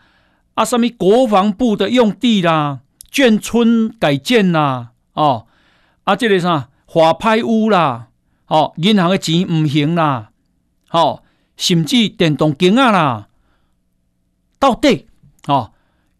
[0.58, 2.80] 啊，什么国防部的用地啦，
[3.12, 5.46] 眷村改建啦，哦，
[6.02, 8.08] 啊，这个啥法拍屋啦，
[8.48, 10.32] 哦，银行的钱唔行啦，
[10.90, 11.22] 哦，
[11.56, 13.28] 甚至电动机啊啦。
[14.58, 15.06] 到底
[15.46, 15.72] 哦，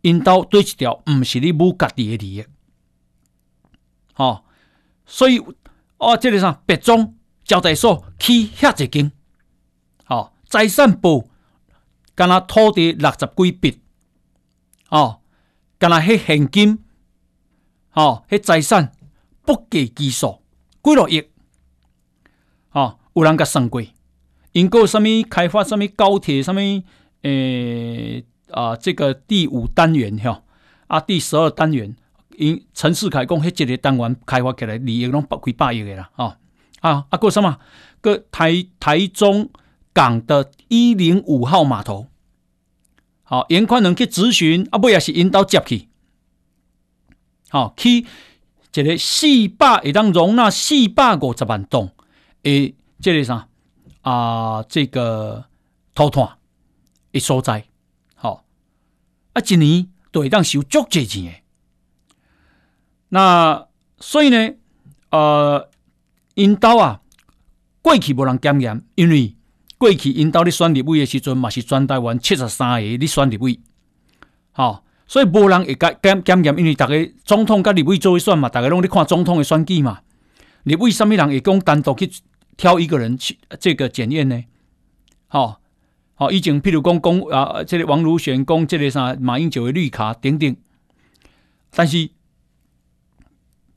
[0.02, 2.44] 因兜对一条毋是你母家己的利益，
[4.14, 4.44] 哦，
[5.04, 5.42] 所以
[5.96, 9.10] 哦，这个啥别庄交代所起遐侪间，
[10.06, 11.28] 哦，财产部
[12.14, 13.80] 干那土地六十几笔，
[14.88, 15.20] 哦，
[15.78, 16.78] 干那迄现金，
[17.94, 18.92] 哦，迄财产
[19.44, 20.40] 不计其数，
[20.82, 21.28] 几落亿，
[22.72, 23.82] 哦，有人甲算过，
[24.52, 26.60] 因个什么开发什么高铁什么。
[27.22, 30.40] 诶、欸、啊，这个第五单元哈
[30.86, 31.96] 啊，第十二单元，
[32.36, 36.38] 因陈世凯讲，迄一个单元开发起来，利益拢百几百亿的啦，啊
[36.78, 37.58] 啊啊，个什么？
[38.00, 39.50] 个台台中
[39.92, 42.06] 港的一零五号码头，
[43.30, 45.86] 好，严宽能去咨询，啊，不也是引导接去，
[47.50, 48.06] 好，去
[48.72, 51.92] 一个四百，会当容纳四百五十万栋，
[52.44, 53.46] 诶，这个啥
[54.00, 54.62] 啊？
[54.62, 55.44] 这个
[55.94, 56.38] 土炭。
[57.10, 57.64] 一所在，
[58.14, 58.44] 好
[59.34, 61.32] 啊，一年都会当收足济钱的。
[63.08, 63.66] 那
[63.98, 64.54] 所以呢，
[65.10, 65.70] 呃，
[66.34, 67.00] 引导啊，
[67.82, 69.34] 过去无人检验，因为
[69.78, 73.58] 过去因兜咧选立委的时阵嘛是全台湾七十三个咧选立委，
[74.52, 80.00] 吼，所以无人会检检检验，因为大家总统甲立委做一选嘛，大家拢咧看总统的选举嘛，
[80.64, 82.10] 立委什么人会讲单独去
[82.56, 84.44] 挑一个人去这个检验呢？
[85.28, 85.56] 吼。
[86.20, 90.56] 好，以前譬如讲讲啊，这个王如玄讲这个啥马英九的绿卡等等，
[91.70, 92.10] 但是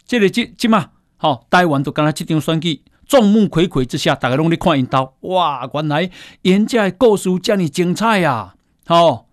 [0.08, 2.82] 这个即即嘛，好，台湾都干那这张选举，
[3.12, 6.10] 众目睽睽之下，大家拢咧看因兜，哇，原来
[6.44, 9.28] 人家的故事这么精彩啊，好，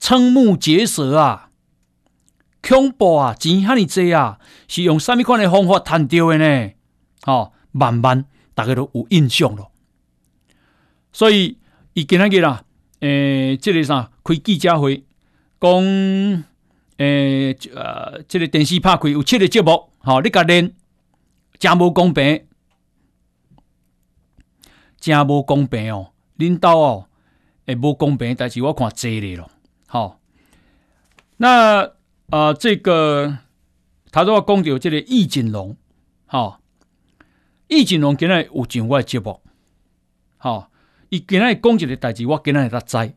[0.00, 1.50] 瞠目结舌啊，
[2.66, 6.70] 恐怖啊，钱遐尼济啊，是用什么款的方法赚到的呢？
[7.20, 9.68] 好，慢慢大家都有印象了，
[11.12, 11.58] 所以。
[11.92, 12.62] 伊今仔日啦，
[13.00, 13.08] 诶、
[13.48, 15.02] 欸，这个啥开记者会，
[15.60, 15.70] 讲
[16.98, 20.72] 诶，呃，这个电视拍开有七个节目，吼，你甲练，
[21.58, 22.44] 真无公平，
[25.00, 27.08] 真无公平哦，领导哦，
[27.66, 29.50] 会，无公平，但是我看侪咧咯，
[29.88, 30.20] 好，
[31.38, 31.92] 那啊、
[32.28, 33.38] 呃，这个
[34.12, 35.76] 他说我讲到这个易景龙，
[36.26, 36.60] 好，
[37.68, 39.40] 易景龙今日有上我诶节目，
[40.36, 40.68] 好。
[41.12, 43.14] 伊今仔日讲一个代志，我今仔日才知。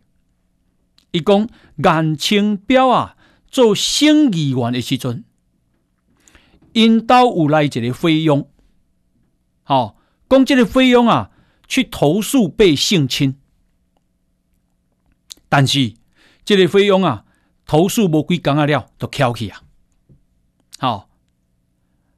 [1.12, 3.16] 伊讲颜清标啊，
[3.48, 5.24] 做省议员的时阵，
[6.72, 8.50] 因兜有来一个费用，
[9.62, 9.96] 好，
[10.28, 11.30] 讲这个费用啊，
[11.68, 13.40] 去投诉被性侵，
[15.50, 15.94] 但是
[16.46, 17.26] 这个费用啊，
[17.66, 19.64] 投诉无几工啊了，都翘起啊。
[20.78, 21.10] 好，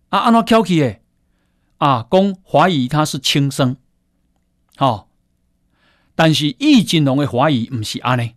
[0.09, 1.01] 啊，安怎翘起诶？
[1.77, 3.77] 啊，讲怀疑他是轻生。
[4.75, 5.09] 好，
[6.15, 8.35] 但是易金龙的怀疑毋是安尼。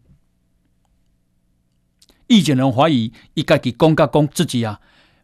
[2.26, 4.80] 易金龙怀疑伊家己讲甲讲自己啊，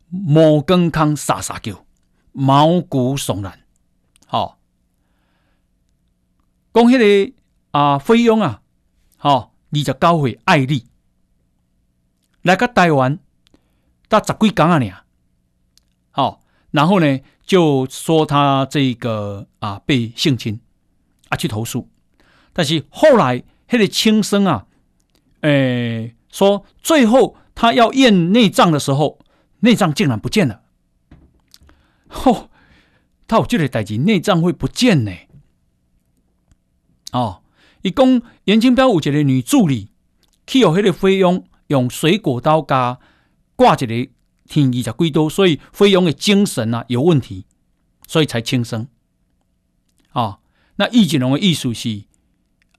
[0.09, 1.85] 毛根康傻傻叫，
[2.33, 3.61] 毛骨悚然。
[4.27, 4.59] 好，
[6.75, 7.33] 讲迄个
[7.71, 8.61] 啊，菲佣啊，
[9.17, 10.87] 好，二十九岁艾丽
[12.43, 13.19] 来个台湾，
[14.09, 15.05] 搭十几工啊，尔，
[16.11, 20.61] 好，然后呢，就说他这个啊被性侵
[21.29, 21.89] 啊去投诉，
[22.53, 24.67] 但是后来迄个轻生啊，
[25.43, 26.17] 诶、欸。
[26.35, 29.21] 说最后他要验内脏的时候，
[29.61, 30.63] 内脏竟然不见了。
[32.09, 32.49] 嚯，
[33.29, 35.13] 他有这个代志，内脏会不见呢？
[37.15, 37.43] 哦，
[37.83, 39.89] 一共颜清标有一个女助理，
[40.49, 42.99] 去有迄个菲佣用水果刀加
[43.55, 44.11] 挂一个
[44.49, 47.47] 天二十几刀，所以菲佣的精神啊有问题，
[48.09, 48.89] 所以才轻生。
[50.13, 50.41] 哦，
[50.75, 52.03] 那易景龙的意思是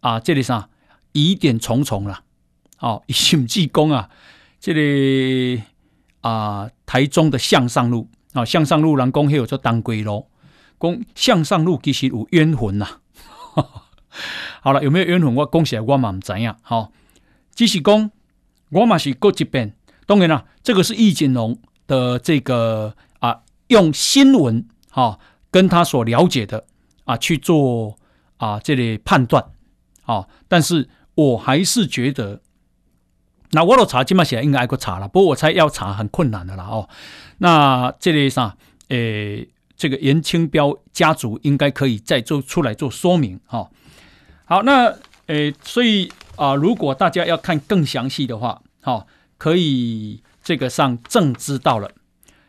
[0.01, 0.69] 啊，这里啥
[1.13, 2.23] 疑点重重了。
[2.79, 4.09] 哦，甚至讲啊，
[4.59, 5.63] 这个
[6.19, 10.27] 啊，台中的向上路啊，向上路人讲迄有做当归路，
[10.77, 12.99] 讲向上路其实有冤魂呐。
[14.61, 15.35] 好了，有没有冤魂？
[15.35, 16.53] 我讲起来我嘛唔知影。
[16.61, 16.91] 好，
[17.53, 18.11] 只是讲
[18.69, 19.75] 我嘛是过一遍。
[20.05, 25.19] 当然啦，这个是易景龙的这个啊，用新闻哈、啊、
[25.51, 26.65] 跟他所了解的
[27.05, 27.97] 啊去做
[28.37, 29.43] 啊这里判断
[30.03, 32.41] 啊，但是我还是觉得。
[33.51, 35.07] 那我都查，起码写应该还够查了。
[35.07, 36.89] 不过我猜要查很困难的了哦。
[37.37, 38.57] 那这类上，
[38.89, 39.47] 诶，
[39.77, 43.69] 这个严清标家族应该可以再做出来做说明哈、
[44.45, 51.89] 好，那诶，所以啊、如果大家要看更详细的话，好、哦，可以这个上正知道了，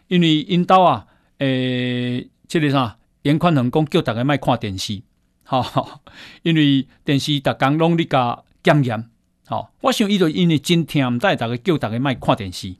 [0.09, 1.07] 因为引导啊，
[1.39, 5.03] 诶，这类上严宽恒讲叫大家卖看电视，
[5.45, 6.01] 哈、哦，
[6.43, 9.09] 因为电视逐工拢咧甲检验。
[9.47, 12.75] 好、哦，我想伊就因为真听唔带大家叫大家卖看电视，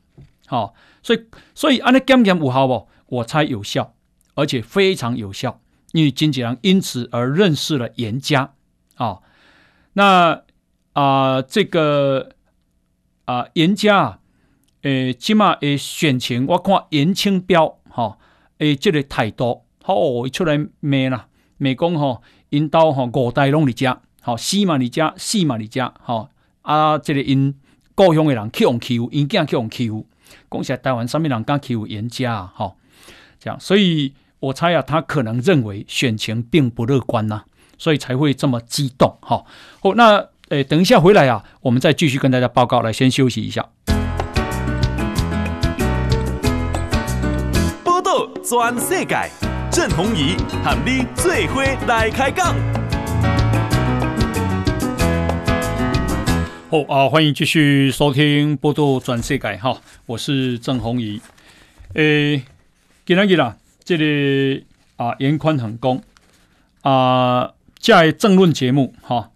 [0.45, 1.25] 好、哦，所以
[1.55, 2.87] 所以安尼检验有效不？
[3.07, 3.93] 我猜有效，
[4.35, 5.61] 而且非常有效，
[5.93, 8.53] 因为经纪人因此而认识了严家，
[8.97, 9.21] 哦，
[9.93, 10.43] 那
[10.93, 12.29] 啊、呃、这个
[13.25, 14.19] 啊颜、呃、家，
[14.81, 18.17] 诶起码诶选情我看颜清标，哈、
[18.59, 26.29] 诶这个态度，好、哦，出来骂啦，骂讲吼，引导吼五代拢伫遮，好，死嘛伫遮，死嘛伫遮，吼。
[26.61, 27.55] 啊，这个因
[27.95, 30.05] 故乡的人去用欺负，因囝去用欺负，
[30.51, 32.75] 讲起来台湾上面人敢欺负颜家啊，哈，
[33.39, 37.45] 这样，所以我猜啊，他可能认为选情并不乐观呐、啊，
[37.77, 39.43] 所以才会这么激动，哈。
[39.81, 40.17] 好，那
[40.49, 43.67] 诶、欸，等一下回来啊，我们再继续跟大家报告，来先休息一下。
[47.83, 49.29] 报道全世界，
[49.71, 52.55] 郑弘仪喊你最伙来开讲。
[56.69, 61.21] 好啊，欢迎继续收听《波道全世界》哈，我是郑弘仪。
[61.93, 62.43] 诶，
[63.05, 64.65] 今天啦，这里
[64.97, 66.03] 啊，严宽很公
[66.81, 67.51] 啊，
[67.93, 69.31] 在政论节目哈，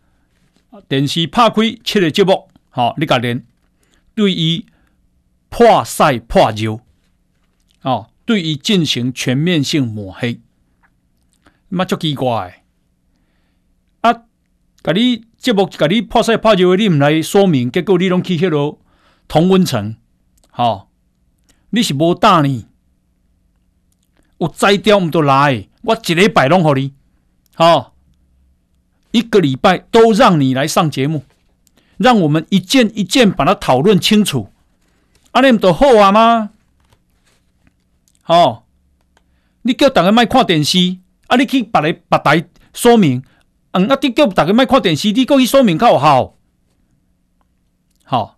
[0.87, 3.45] 电视拍开七个节目哈，你个人
[4.13, 4.65] 对于
[5.49, 6.81] 破赛破球
[7.81, 10.41] 啊，对于进行全面性抹黑，
[11.69, 12.63] 嘛就奇怪
[14.01, 14.13] 啊，
[14.83, 15.25] 甲你。
[15.41, 18.79] 节目甲你破赛破球，你唔来说明，结果你拢去迄啰
[19.27, 19.95] 同温层，
[20.51, 20.91] 好，
[21.71, 22.67] 你是无胆呢？
[24.37, 26.93] 有摘掉唔都来，我一礼拜拢互你，
[27.55, 27.95] 好，
[29.11, 31.23] 一个礼拜都让你来上节目，
[31.97, 34.49] 让我们一件一件把它讨论清楚，
[35.31, 36.51] 阿你唔都好啊吗？
[38.21, 38.65] 好，
[39.63, 40.97] 你叫大家卖看电视，
[41.27, 43.23] 啊，你去别个别台说明。
[43.73, 43.97] 嗯，啊！
[44.01, 46.35] 你叫大家卖看电视，你过去说明较有效。
[48.03, 48.37] 好，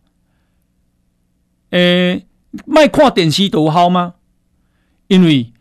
[1.72, 2.28] 诶、欸，
[2.68, 4.14] 卖看电视都有效吗？
[5.08, 5.52] 因为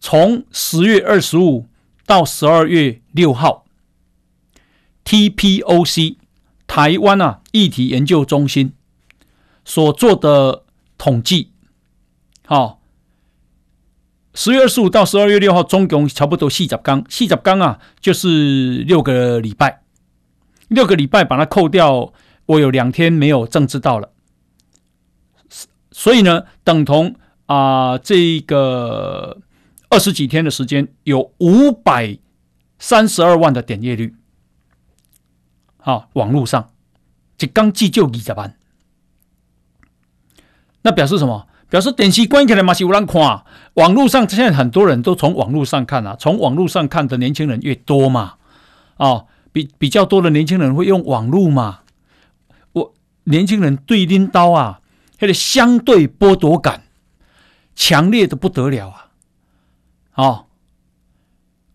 [0.00, 1.66] 从十月二十五
[2.04, 3.64] 到十二月六号
[5.10, 6.16] ，TPOC
[6.68, 8.74] 台湾啊议题研究中心
[9.64, 10.62] 所做的
[10.96, 11.50] 统计，
[12.46, 12.78] 好。
[14.32, 19.82] 十月二十五到十二月六号，总共差不多四十刚，四十刚啊，就是六个礼拜。
[20.68, 22.12] 六个礼拜把它扣掉，
[22.46, 24.12] 我有两天没有正知道了。
[25.90, 29.38] 所以呢，等同啊、这个
[29.88, 32.16] 二十几天的时间，有五百
[32.78, 34.14] 三十二万的点阅率。
[35.90, 36.70] 啊，网络上，
[37.38, 38.56] 一天只就二十万。
[40.82, 41.46] 那表示什么？
[41.68, 48.34] 表示电视关起来嘛是有人看，网络上现在很多人都从网络上看啊，从网络上看的年轻人越多嘛，
[48.96, 51.80] 哦，比比较多的年轻人会用网络嘛，
[52.72, 54.80] 我年轻人对拎刀啊，
[55.20, 56.82] 那个相对剥夺感
[57.76, 59.10] 强烈的不得了啊，
[60.14, 60.46] 哦，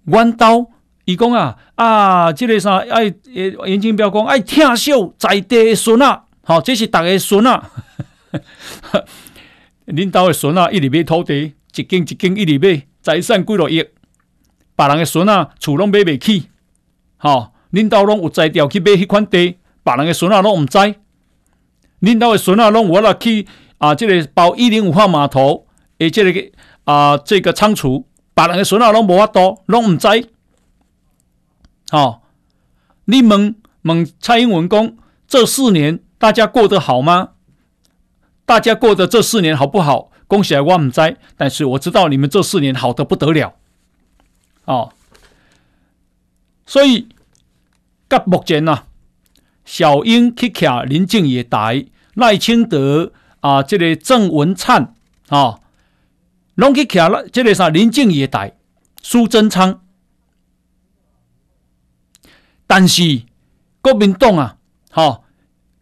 [0.07, 0.71] 弯刀
[1.05, 3.03] 伊讲啊啊，这个啥爱
[3.33, 7.71] 诶，言情标讲爱疼惜在地的孙啊，好，这是大家孙啊。
[9.85, 13.85] 领导的孙啊， 一直买土地，一间一间一直买，财产几落亿。
[14.75, 16.49] 别人诶孙啊，厝拢买袂起。
[17.17, 20.77] 好，领导拢有才调去买迄款地，别人诶孙啊拢唔知。
[21.99, 23.47] 领导的孙啊，拢有法去
[23.77, 25.67] 啊，这个包一零五号码头，
[25.99, 26.51] 诶，这个
[26.83, 30.07] 啊，这个仓储，别人诶孙啊拢无法度，拢唔知。
[31.89, 32.23] 好，
[33.05, 37.29] 你问问蔡英文公，这四年大家过得好吗？
[38.45, 40.11] 大家过的这四年好不好？
[40.27, 43.53] 恭喜我唔知，但是我知道你们这四年好的不得了，
[44.65, 44.91] 哦。
[46.65, 47.07] 所以，
[48.07, 48.85] 到目前呐，
[49.63, 53.11] 小英去徛林静仪台，赖清德
[53.41, 54.95] 啊，这个郑文灿
[55.29, 55.59] 啊，
[56.55, 58.57] 拢去徛了，这个啥林静仪台，
[59.03, 59.81] 苏贞昌，
[62.67, 63.23] 但是
[63.81, 64.57] 国民党啊，
[64.91, 65.21] 哈，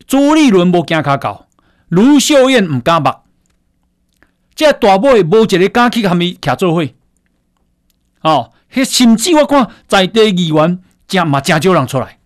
[0.05, 1.47] 朱立伦无惊卡搞。
[1.89, 3.13] 卢秀燕唔敢目，
[4.55, 6.83] 这大尾无一个敢去和伊徛做伙。
[8.19, 8.53] 吼哦，
[8.83, 12.17] 甚至我看在地议员真嘛真少人出来。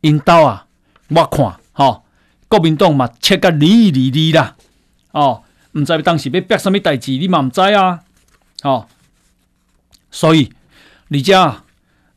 [0.00, 0.66] 因兜啊，
[1.08, 2.04] 我看，吼、
[2.48, 4.56] 国民党嘛切个离离离啦。
[5.12, 8.00] 哦，唔知当时要逼什么代志，你嘛唔知啊。
[8.64, 8.88] 哦，
[10.10, 10.52] 所以
[11.08, 11.62] 你家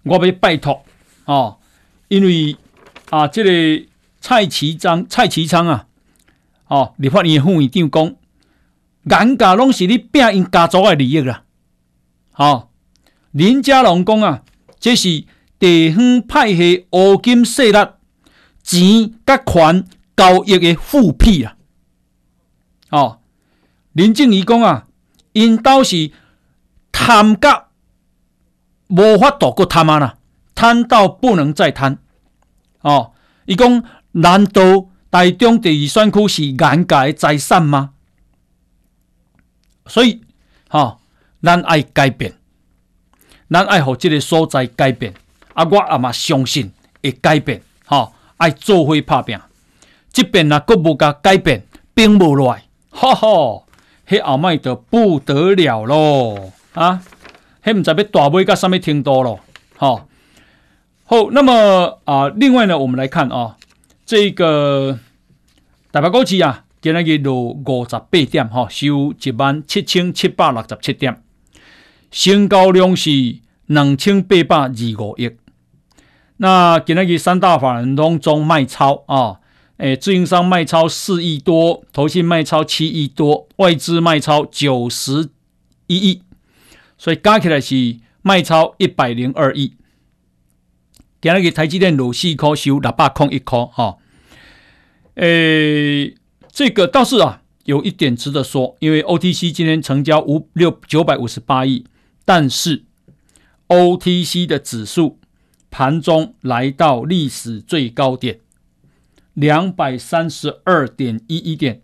[0.06, 0.84] 我要拜托，
[1.26, 1.58] 哦，
[2.08, 2.56] 因为
[3.10, 3.86] 啊，这个。
[4.22, 5.86] 蔡其章，蔡其昌啊，
[6.66, 8.16] 哦，立法院副院长讲，
[9.04, 11.44] 颜家拢是你拼因家族的利益啦。
[12.34, 12.70] 哦，
[13.30, 14.42] 林佳龙讲啊，
[14.80, 15.26] 这是
[15.60, 17.78] 地方派系乌金势力
[18.64, 19.86] 钱甲权
[20.18, 21.56] 交易的复辟啊。
[22.90, 23.20] 哦，
[23.94, 24.88] 林静仪讲啊，
[25.34, 26.10] 因都是
[26.92, 27.65] 贪甲
[28.88, 30.16] 无法度过贪啊，
[30.54, 31.98] 贪到不能再贪。
[32.82, 33.12] 哦，
[33.46, 33.84] 伊讲。
[34.18, 34.62] 难道
[35.12, 37.90] 台中第二选区是颜家的财产吗？
[39.88, 40.22] 所以，
[40.70, 41.00] 哈、
[41.44, 42.34] 咱爱改变，
[43.50, 45.14] 咱爱让这个所在改变。
[45.54, 46.72] 啊，我阿嘛相信
[47.04, 47.62] 会改变。
[47.86, 49.38] 哈、爱做伙拍拼。
[50.14, 53.64] 即边若阁无甲改变，并无来，哈哈，
[54.08, 56.54] 迄后卖就不得了咯。
[56.74, 57.02] 啊，
[57.66, 59.42] 迄毋知要大尾到什么程度咯。
[59.76, 60.08] 好、哦，
[61.04, 63.36] 好，那么啊、另外呢，我们来看啊。
[63.36, 63.56] 哦
[64.08, 65.00] 这个
[65.92, 71.24] 台北股市啊，今日落五十八点，哈，收一万七千七百六十七点，
[72.12, 73.10] 成交量是
[73.66, 75.32] 两千八百二五亿。
[76.38, 79.40] 那今日三大法人当中卖超啊，
[79.78, 85.30] 诶，自营商卖超四亿多，投信卖超七亿多，外资卖超九十
[85.88, 86.22] 一亿，
[86.98, 89.76] 所以加起来是卖超一百零二亿。
[91.22, 93.98] 今日台积电落四颗，收六百空一颗，哈。
[95.16, 96.16] 诶，
[96.52, 101.86] 这个倒是啊，有一点值得说，因为 OTC 今天成交五六九百五十八亿，
[102.26, 102.84] 但是
[103.68, 105.20] OTC 的指数
[105.72, 108.42] 盘中来到历史最高点
[109.34, 111.82] 两百三十二点一一点，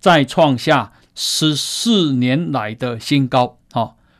[0.00, 3.58] 再创下十四年来的新高。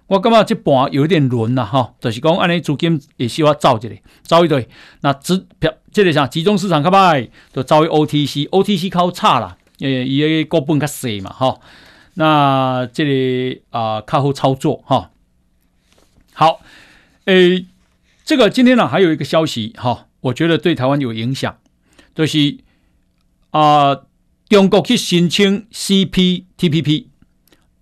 [0.09, 4.67] 我感觉这盘有点轮了哈，就是讲安尼资金也需要走一个，走一对。
[5.03, 11.61] 那指票这个啥集中市场较歹，就走于 OTC，OTC 较差啦，诶，伊个股本较细嘛哈。
[12.15, 15.11] 那这里啊较好操作哈。
[16.33, 16.63] 好，
[17.27, 17.67] 诶，
[18.25, 21.59] 这个今天呢还有一个消息哈，我觉得对台湾有影响，
[22.15, 22.57] 就是
[23.51, 23.95] 啊
[24.49, 27.09] 中国去申请 CPTPP。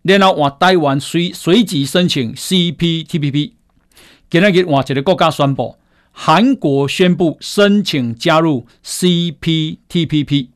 [0.07, 3.53] 然后换台湾随随即申请 CPTPP，
[4.31, 5.77] 今日换一个国家宣布，
[6.13, 10.49] 韩国宣布申请加入 CPTPP，CPP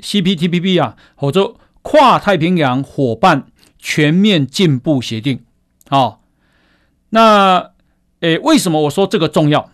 [0.00, 3.46] CPTPP 啊，或者跨太平洋伙伴
[3.78, 5.40] 全面进步协定。
[5.88, 6.18] 好、哦，
[7.10, 7.72] 那
[8.20, 9.70] 诶，为什么我说这个重要？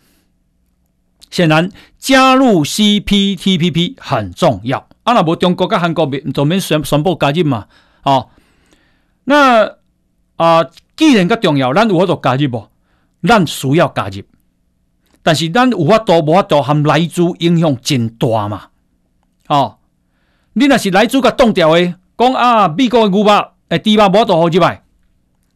[1.31, 4.89] 显然加入 CPTPP 很重要。
[5.05, 7.67] 啊，那无中国跟韩国免都免宣宣布加入嘛？
[8.03, 8.31] 哦，
[9.25, 9.65] 那
[10.37, 12.69] 啊、呃，既然较重要，咱有法度加入无？
[13.27, 14.23] 咱需要加入，
[15.23, 18.69] 但是咱有法度无法度，含莱猪影响真大嘛？
[19.47, 19.79] 哦，
[20.55, 24.83] 你若是来自甲冻掉诶，讲啊，美国诶牛肉诶，猪肉无法度好入来，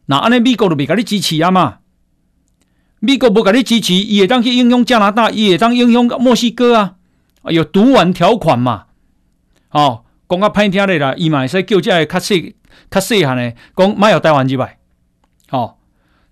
[0.05, 1.79] 那安尼美国就袂甲你支持啊嘛。
[2.99, 6.95] 美国无甲你支持，伊会当去影响加拿大，伊会当影响墨西哥啊，
[7.43, 8.85] 有毒丸条款嘛。
[9.71, 12.55] 哦，讲较歹听咧啦，伊嘛会使叫这个较细、
[12.89, 14.77] 较细汉的，讲莫有台湾入来。
[15.49, 15.77] 哦，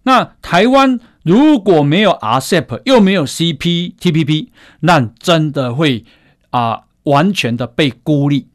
[0.04, 4.50] 那台湾如果没有 RCEP，又没有 CPTPP，
[4.82, 6.06] 那真的会
[6.50, 8.48] 啊、完全的被孤立，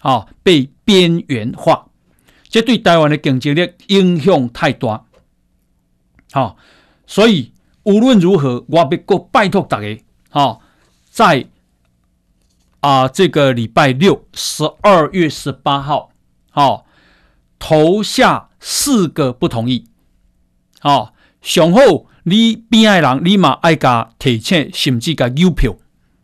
[0.00, 1.86] 啊、被边缘化，
[2.48, 5.04] 这对台湾的经济力影响太大。
[6.32, 6.56] 好、
[7.06, 7.52] 所以。
[7.84, 10.60] 无论如何，我必过拜托大家，好，
[11.10, 11.46] 在
[12.88, 16.10] 啊、这个礼拜六，十二月十八号，
[16.48, 16.86] 好，
[17.58, 19.84] 投下四个不同意，
[20.80, 21.12] 好，
[21.42, 21.80] 上好
[22.22, 25.76] 你边爱人，你嘛爱加提前，甚至加邮票，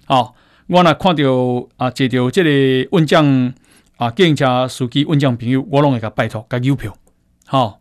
[0.06, 0.34] 好，
[0.68, 3.52] 我若看到啊，接到这个问将
[3.98, 6.96] 啊，计程车司机问将朋友，我拢会甲拜托加邮票，
[7.44, 7.78] 好。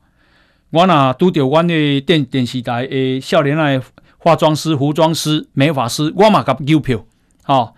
[0.72, 3.82] 我若拄着阮的电电视台诶少年的
[4.18, 7.06] 化妆师、服装师、美发师，我嘛甲邮票，
[7.44, 7.74] 吼、哦、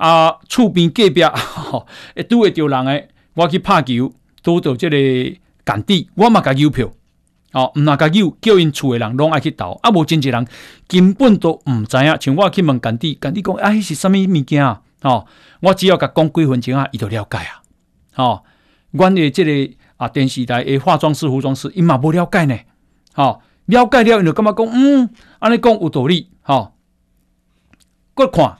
[0.00, 1.86] 啊，厝边隔壁，吼，
[2.16, 6.90] 会拄会着人诶，我去拍球，拄着即个干弟，我嘛甲邮票，
[7.52, 10.46] 哦，毋若甲邮，叫因厝诶人拢爱去投，啊，无真济人
[10.88, 14.80] 根本都毋知影，像我去问干弟，干弟讲，啊，迄是啥物物件啊？
[15.02, 15.26] 哦，
[15.60, 17.62] 我只要甲讲几分钟啊，伊就了解啊，
[18.16, 18.42] 哦，
[18.92, 19.74] 阮诶即个。
[20.00, 20.08] 啊！
[20.08, 22.56] 电视台诶，化妆师、服装师，伊嘛无了解呢。
[23.12, 26.30] 吼、哦，了解了，伊就感觉讲，嗯，安尼讲有道理。
[26.40, 26.72] 吼、哦，
[28.14, 28.56] 过看，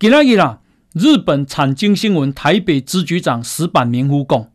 [0.00, 0.60] 今仔日啦，
[0.92, 4.48] 日本产经新闻台北支局长石坂明夫讲，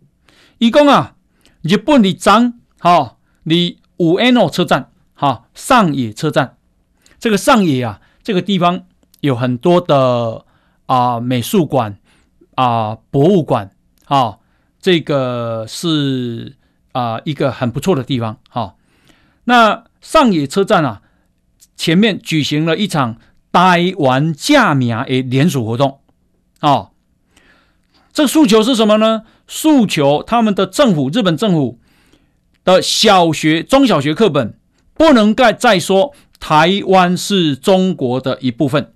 [0.57, 1.15] 伊讲啊，
[1.61, 6.55] 日本的张，好，你五 N O 车站，哈，上野车站，
[7.19, 8.85] 这个上野啊，这个地方
[9.19, 10.45] 有很多的
[10.85, 11.97] 啊美术馆
[12.55, 13.71] 啊博物馆，
[14.05, 14.37] 啊。
[14.79, 16.57] 这个是
[16.91, 18.75] 啊、呃、一个很不错的地方，哈、
[19.45, 21.01] 那上野车站啊，
[21.77, 23.15] 前面举行了一场
[23.53, 26.01] 台湾正名的联署活动，
[26.59, 26.91] 啊、哦，
[28.11, 29.21] 这诉求是什么呢？
[29.47, 31.79] 诉求他们的政府，日本政府
[32.65, 34.59] 的小学、中小学课本
[34.95, 38.91] 不能再再说台湾是中国的一部分，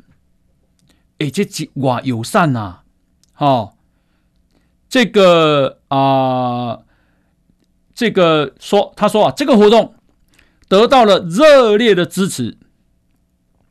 [1.20, 2.60] 哎，这几哇友善呐、
[3.34, 3.74] 啊，哦。
[4.90, 6.80] 这个啊、
[7.94, 9.96] 这个说，他说啊，这个活动
[10.70, 12.58] 得到了热烈的支持，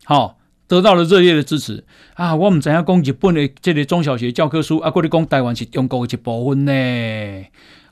[0.05, 0.39] 好、
[0.69, 2.35] 得到了热烈的支持啊！
[2.35, 6.73] 我们怎样讲日本的这个中小学教科书啊，过来讲台湾是中国的一部分呢？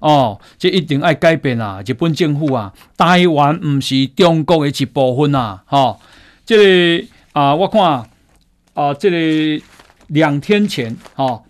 [0.01, 1.83] 哦，这一定要改变啊！
[1.87, 5.63] 日本政府啊，台湾不是中国的一部分啊！
[5.67, 6.01] 哈、哦，
[6.45, 8.07] 这、个、啊，我看
[8.75, 9.63] 啊，这里
[10.09, 11.43] 两天前，哈、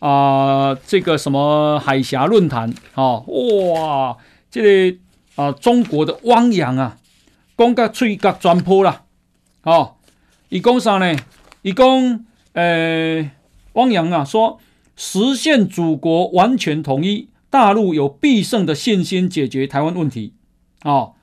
[0.00, 4.16] 啊、这个什么海峡论坛啊，哇，
[4.50, 4.98] 这个
[5.36, 6.96] 啊、中国的汪洋啊，
[7.56, 9.02] 讲到吹角转坡了，
[9.62, 9.94] 哦，
[10.52, 11.16] 伊讲啥呢？
[11.62, 13.30] 伊讲，呃，
[13.72, 14.60] 汪洋啊，说
[14.94, 20.34] 实现祖国完全统一，大陆有必胜的信心解决台湾问题，
[20.84, 21.14] 哦，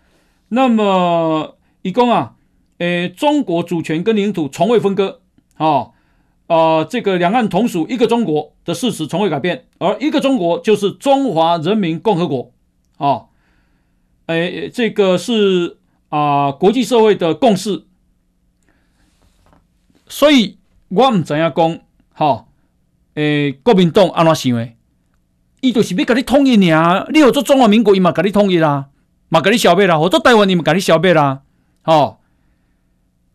[0.47, 2.37] 那么伊讲啊，
[2.79, 5.21] 呃，中国主权跟领土从未分割，
[5.57, 5.91] 哦。
[6.47, 12.51] 啊、这个两岸同属一个中国的事实从未改变，而一个中国就是中华人民共和国
[12.97, 13.25] 啊！
[14.25, 15.77] 哎，这个是
[16.09, 17.85] 啊、国际社会的共识。
[20.09, 20.57] 所以
[20.89, 21.79] 我毋知影讲？
[22.13, 22.47] 哈，
[23.13, 24.69] 诶，国民党安怎想的？
[25.61, 28.87] 伊就是要甲你统一尔，你好做中华民国，伊嘛甲你统一啦，
[29.29, 31.43] 嘛甲你消灭啦；好做台湾，伊嘛甲你消灭啦。
[31.83, 32.17] 哦，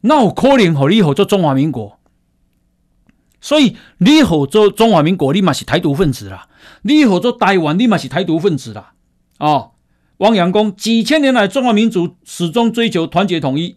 [0.01, 1.99] 那有可能和你好做中华民国？
[3.41, 6.49] 所以你好做中华民国，你嘛是台独分子啦；
[6.83, 8.95] 你好做台湾，你嘛是台独分子啦。
[9.39, 9.73] 哦，
[10.17, 13.77] 汪洋讲，几千年来中华民族始终追求团结统一，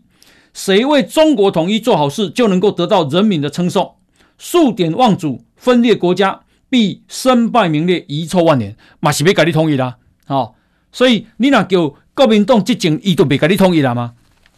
[0.57, 3.93] 谁为中国统一做好事，就能够得到人民的称颂。
[4.39, 8.75] 数典忘祖，分裂国家，必身败名裂，遗臭万年。
[8.99, 9.97] 嘛是要跟你统一啦。
[10.25, 10.55] 哦，
[10.91, 14.15] 所以你那叫国民党执政，伊都别跟你统一啦吗？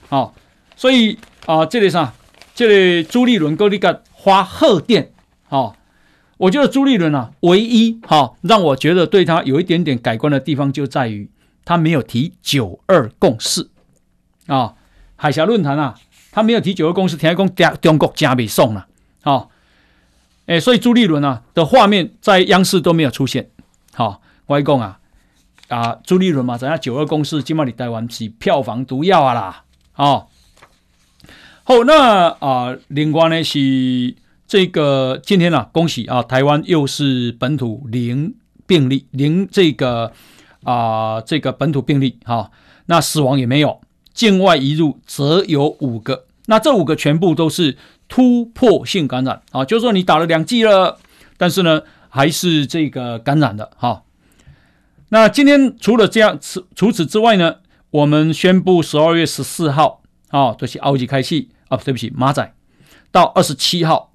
[0.07, 0.31] 哦，
[0.77, 2.13] 所以啊、这里啥？
[2.55, 4.03] 这里朱立伦跟你个。
[4.21, 5.13] 发贺电，
[5.47, 5.77] 好，
[6.35, 11.29] 我觉得朱立伦啊，唯一哈让我觉得对他有一点点改观的地方，就在于
[11.63, 13.69] 他没有提九二共识
[14.47, 14.75] 啊，
[15.21, 15.93] 海峡论坛啊，
[16.31, 18.87] 他没有提九二共识，听讲中国加美送了，
[19.23, 19.47] 啊，
[20.45, 23.49] 哎，所以朱立伦啊的画面在央视都没有出现，
[23.93, 24.99] 好，我讲啊，
[25.67, 29.63] 啊，朱立伦嘛，怎样九二共识，今嘛你台湾是票房毒药啊啦，
[29.95, 30.27] 哦。
[31.65, 34.15] 好，那啊，另外呢是
[34.47, 38.33] 这个今天啊，恭喜啊，台湾又是本土零
[38.65, 40.11] 病例，零这个
[40.63, 42.51] 啊这个本土病例哈、啊，
[42.87, 43.81] 那死亡也没有，
[44.13, 50.99] 境外移入则有五个，那这五个全部都是突破性感染啊，就是说你打了两剂了，
[51.37, 54.03] 但是呢还是这个感染的哈、
[55.09, 57.55] 那今天除了这样，除除此之外呢，
[57.91, 62.53] 我们宣布十二月十四号啊，都、就是奥吉开戏啊，对不起，马仔
[63.11, 64.07] 到二十七号。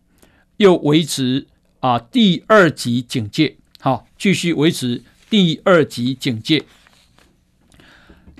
[0.58, 1.48] 又维持
[1.80, 6.62] 啊第二级警戒，好，继续维持第二级警戒。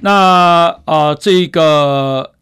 [0.05, 2.35] 那啊，这个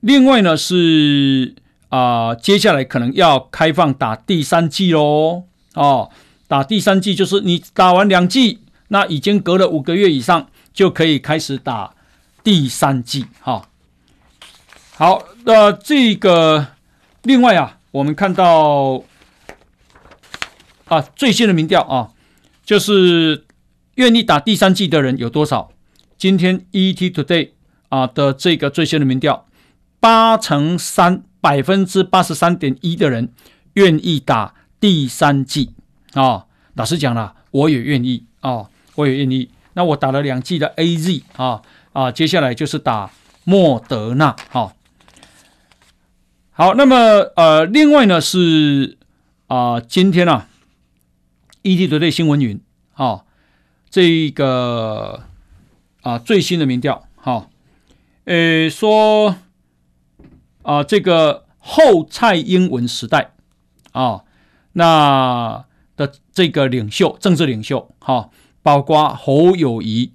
[0.00, 1.54] 另外呢是
[1.88, 5.44] 啊，接下来可能要开放打第三剂喽。
[5.72, 6.10] 哦，
[6.46, 11.94] 打第三剂就是你打完两剂，那已经隔了五个月以上，就可以开始打
[12.44, 13.24] 第三剂。
[13.40, 13.66] 哈，
[14.94, 16.66] 好，那这个
[17.22, 17.78] 另外啊。
[17.92, 19.02] 我们看到
[20.84, 22.12] 啊，最新的民调啊，
[22.62, 23.46] 就是
[23.94, 25.70] 愿意打第三剂的人有多少？
[26.18, 27.50] 今天 ET Today
[27.90, 29.46] 啊的这个最新的民调，
[30.00, 33.32] 八成三，百分之八十三点一的人
[33.74, 35.74] 愿意打第三剂
[36.14, 36.46] 啊。
[36.74, 39.50] 老实讲了，我也愿意啊，我也愿意。
[39.74, 41.62] 那我打了两剂的 AZ 啊
[41.92, 43.10] 啊，接下来就是打
[43.44, 44.72] 莫德纳，啊。
[46.52, 46.96] 好，那么
[47.36, 48.96] 呃，另外呢是
[49.48, 50.48] 啊、今天啊
[51.62, 52.58] ，ETtoday 新闻云
[52.94, 53.24] 啊，
[53.90, 55.24] 这个
[56.06, 57.48] 啊最新的民调，哈、啊，
[58.26, 59.34] 呃说
[60.62, 63.32] 啊，这个后蔡英文时代
[63.90, 64.22] 啊，
[64.74, 65.64] 那
[65.96, 68.30] 的这个领袖，政治领袖，哈、
[68.62, 70.12] 包括侯友谊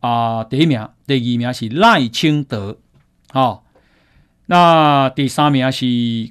[0.00, 2.78] 啊，第一名，第二名是赖清德，
[3.28, 3.60] 啊。
[4.46, 5.86] 那第三名是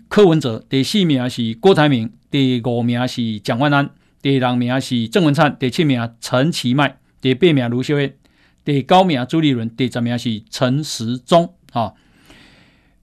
[0.10, 3.90] 柯文哲，第四名是郭台铭，第五名是蒋万安，
[4.22, 8.16] 第六名是郑文灿，第七名陈其迈，第八名卢秀燕，
[8.64, 11.54] 第九名朱立伦，第十名是陈时中。
[11.74, 11.94] 啊，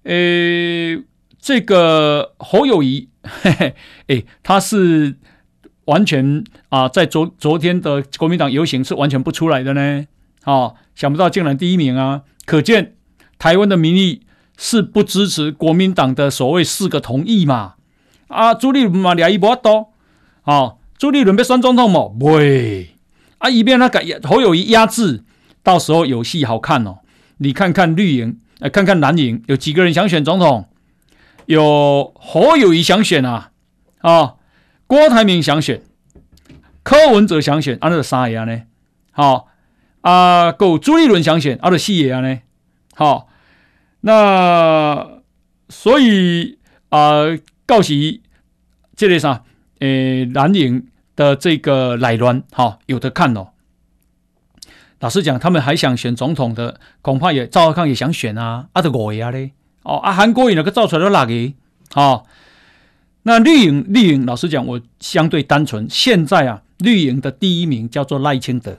[0.02, 1.02] 呃，
[1.40, 3.74] 这个侯友宜， 嘿嘿，
[4.08, 5.16] 诶，他是
[5.86, 10.06] 完全啊，在昨昨天的国民党游行是完全不出来的呢。
[10.42, 12.96] 啊，想不到竟然第一名啊，可见
[13.38, 14.22] 台湾的民意。
[14.60, 17.74] 是不支持国民党的所谓四个同意嘛？
[18.26, 19.92] 啊，朱立伦嘛，俩一不多，
[20.42, 22.96] 啊，朱立伦被选总统冇，喂，
[23.38, 25.22] 啊，一边那个侯友宜压制，
[25.68, 27.00] 到时候有戏好看哦。
[27.36, 30.66] 你看看绿营，来看看蓝营，有几个人想选总统？
[31.44, 33.50] 有侯友谊想选啊，
[33.98, 34.36] 啊，
[34.86, 35.82] 郭台铭想选，
[36.82, 38.62] 柯文哲想选，啊，那个三爷呢？
[39.10, 39.48] 好，
[40.00, 42.38] 啊，够朱立伦想选，啊，那四爷呢？
[42.94, 43.28] 好。
[44.00, 45.20] 那
[45.68, 46.58] 所以
[46.88, 48.22] 啊、呃，告喜
[48.96, 49.42] 这里啥，
[49.80, 53.48] 诶，蓝营的这个内乱，哈、哦，有的看哦。
[55.00, 61.52] 老实讲，他们还想选总统的，恐怕也赵少康也想选啊，阿德国呀嘞，哦，啊，韩国瑜那个造出来都哪个？
[61.94, 62.24] 哦，
[63.22, 65.86] 那绿营绿营，老实讲，我相对单纯。
[65.88, 68.78] 现在啊，绿营的第一名叫做赖清德，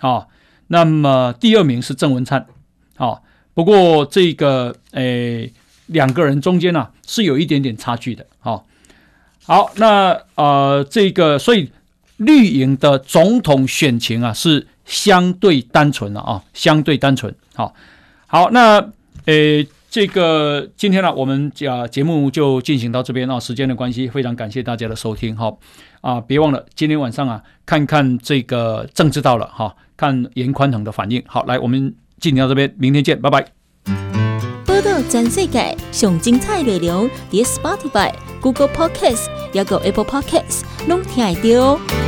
[0.00, 0.28] 哦，
[0.68, 2.46] 那么第二名是郑文灿，
[2.96, 3.22] 哦。
[3.54, 5.50] 不过这个诶，
[5.86, 8.64] 两个人中间呢、啊、是有一点点差距的，好、哦，
[9.46, 11.72] 好，那呃这个所以
[12.16, 17.72] 绿营的总统选情啊是相对单纯了啊，相对单纯，好、哦，
[18.26, 18.90] 好，那
[19.26, 25.58] 诶这个今天呢、啊、我们讲节目就进行到这边啊，时间的关系，非常感谢大家的收听，好、哦、
[26.00, 31.94] 啊，别忘了今天晚上啊看看这个政治到了哈、哦，看严宽恒的反应，好，来我们。
[32.18, 33.46] 进行到这边，明天见，拜拜。
[34.64, 38.10] 报道全世界上精彩内容，点 Spotify、
[38.40, 42.05] Google Podcasts，还有 Apple Podcasts，拢听得到。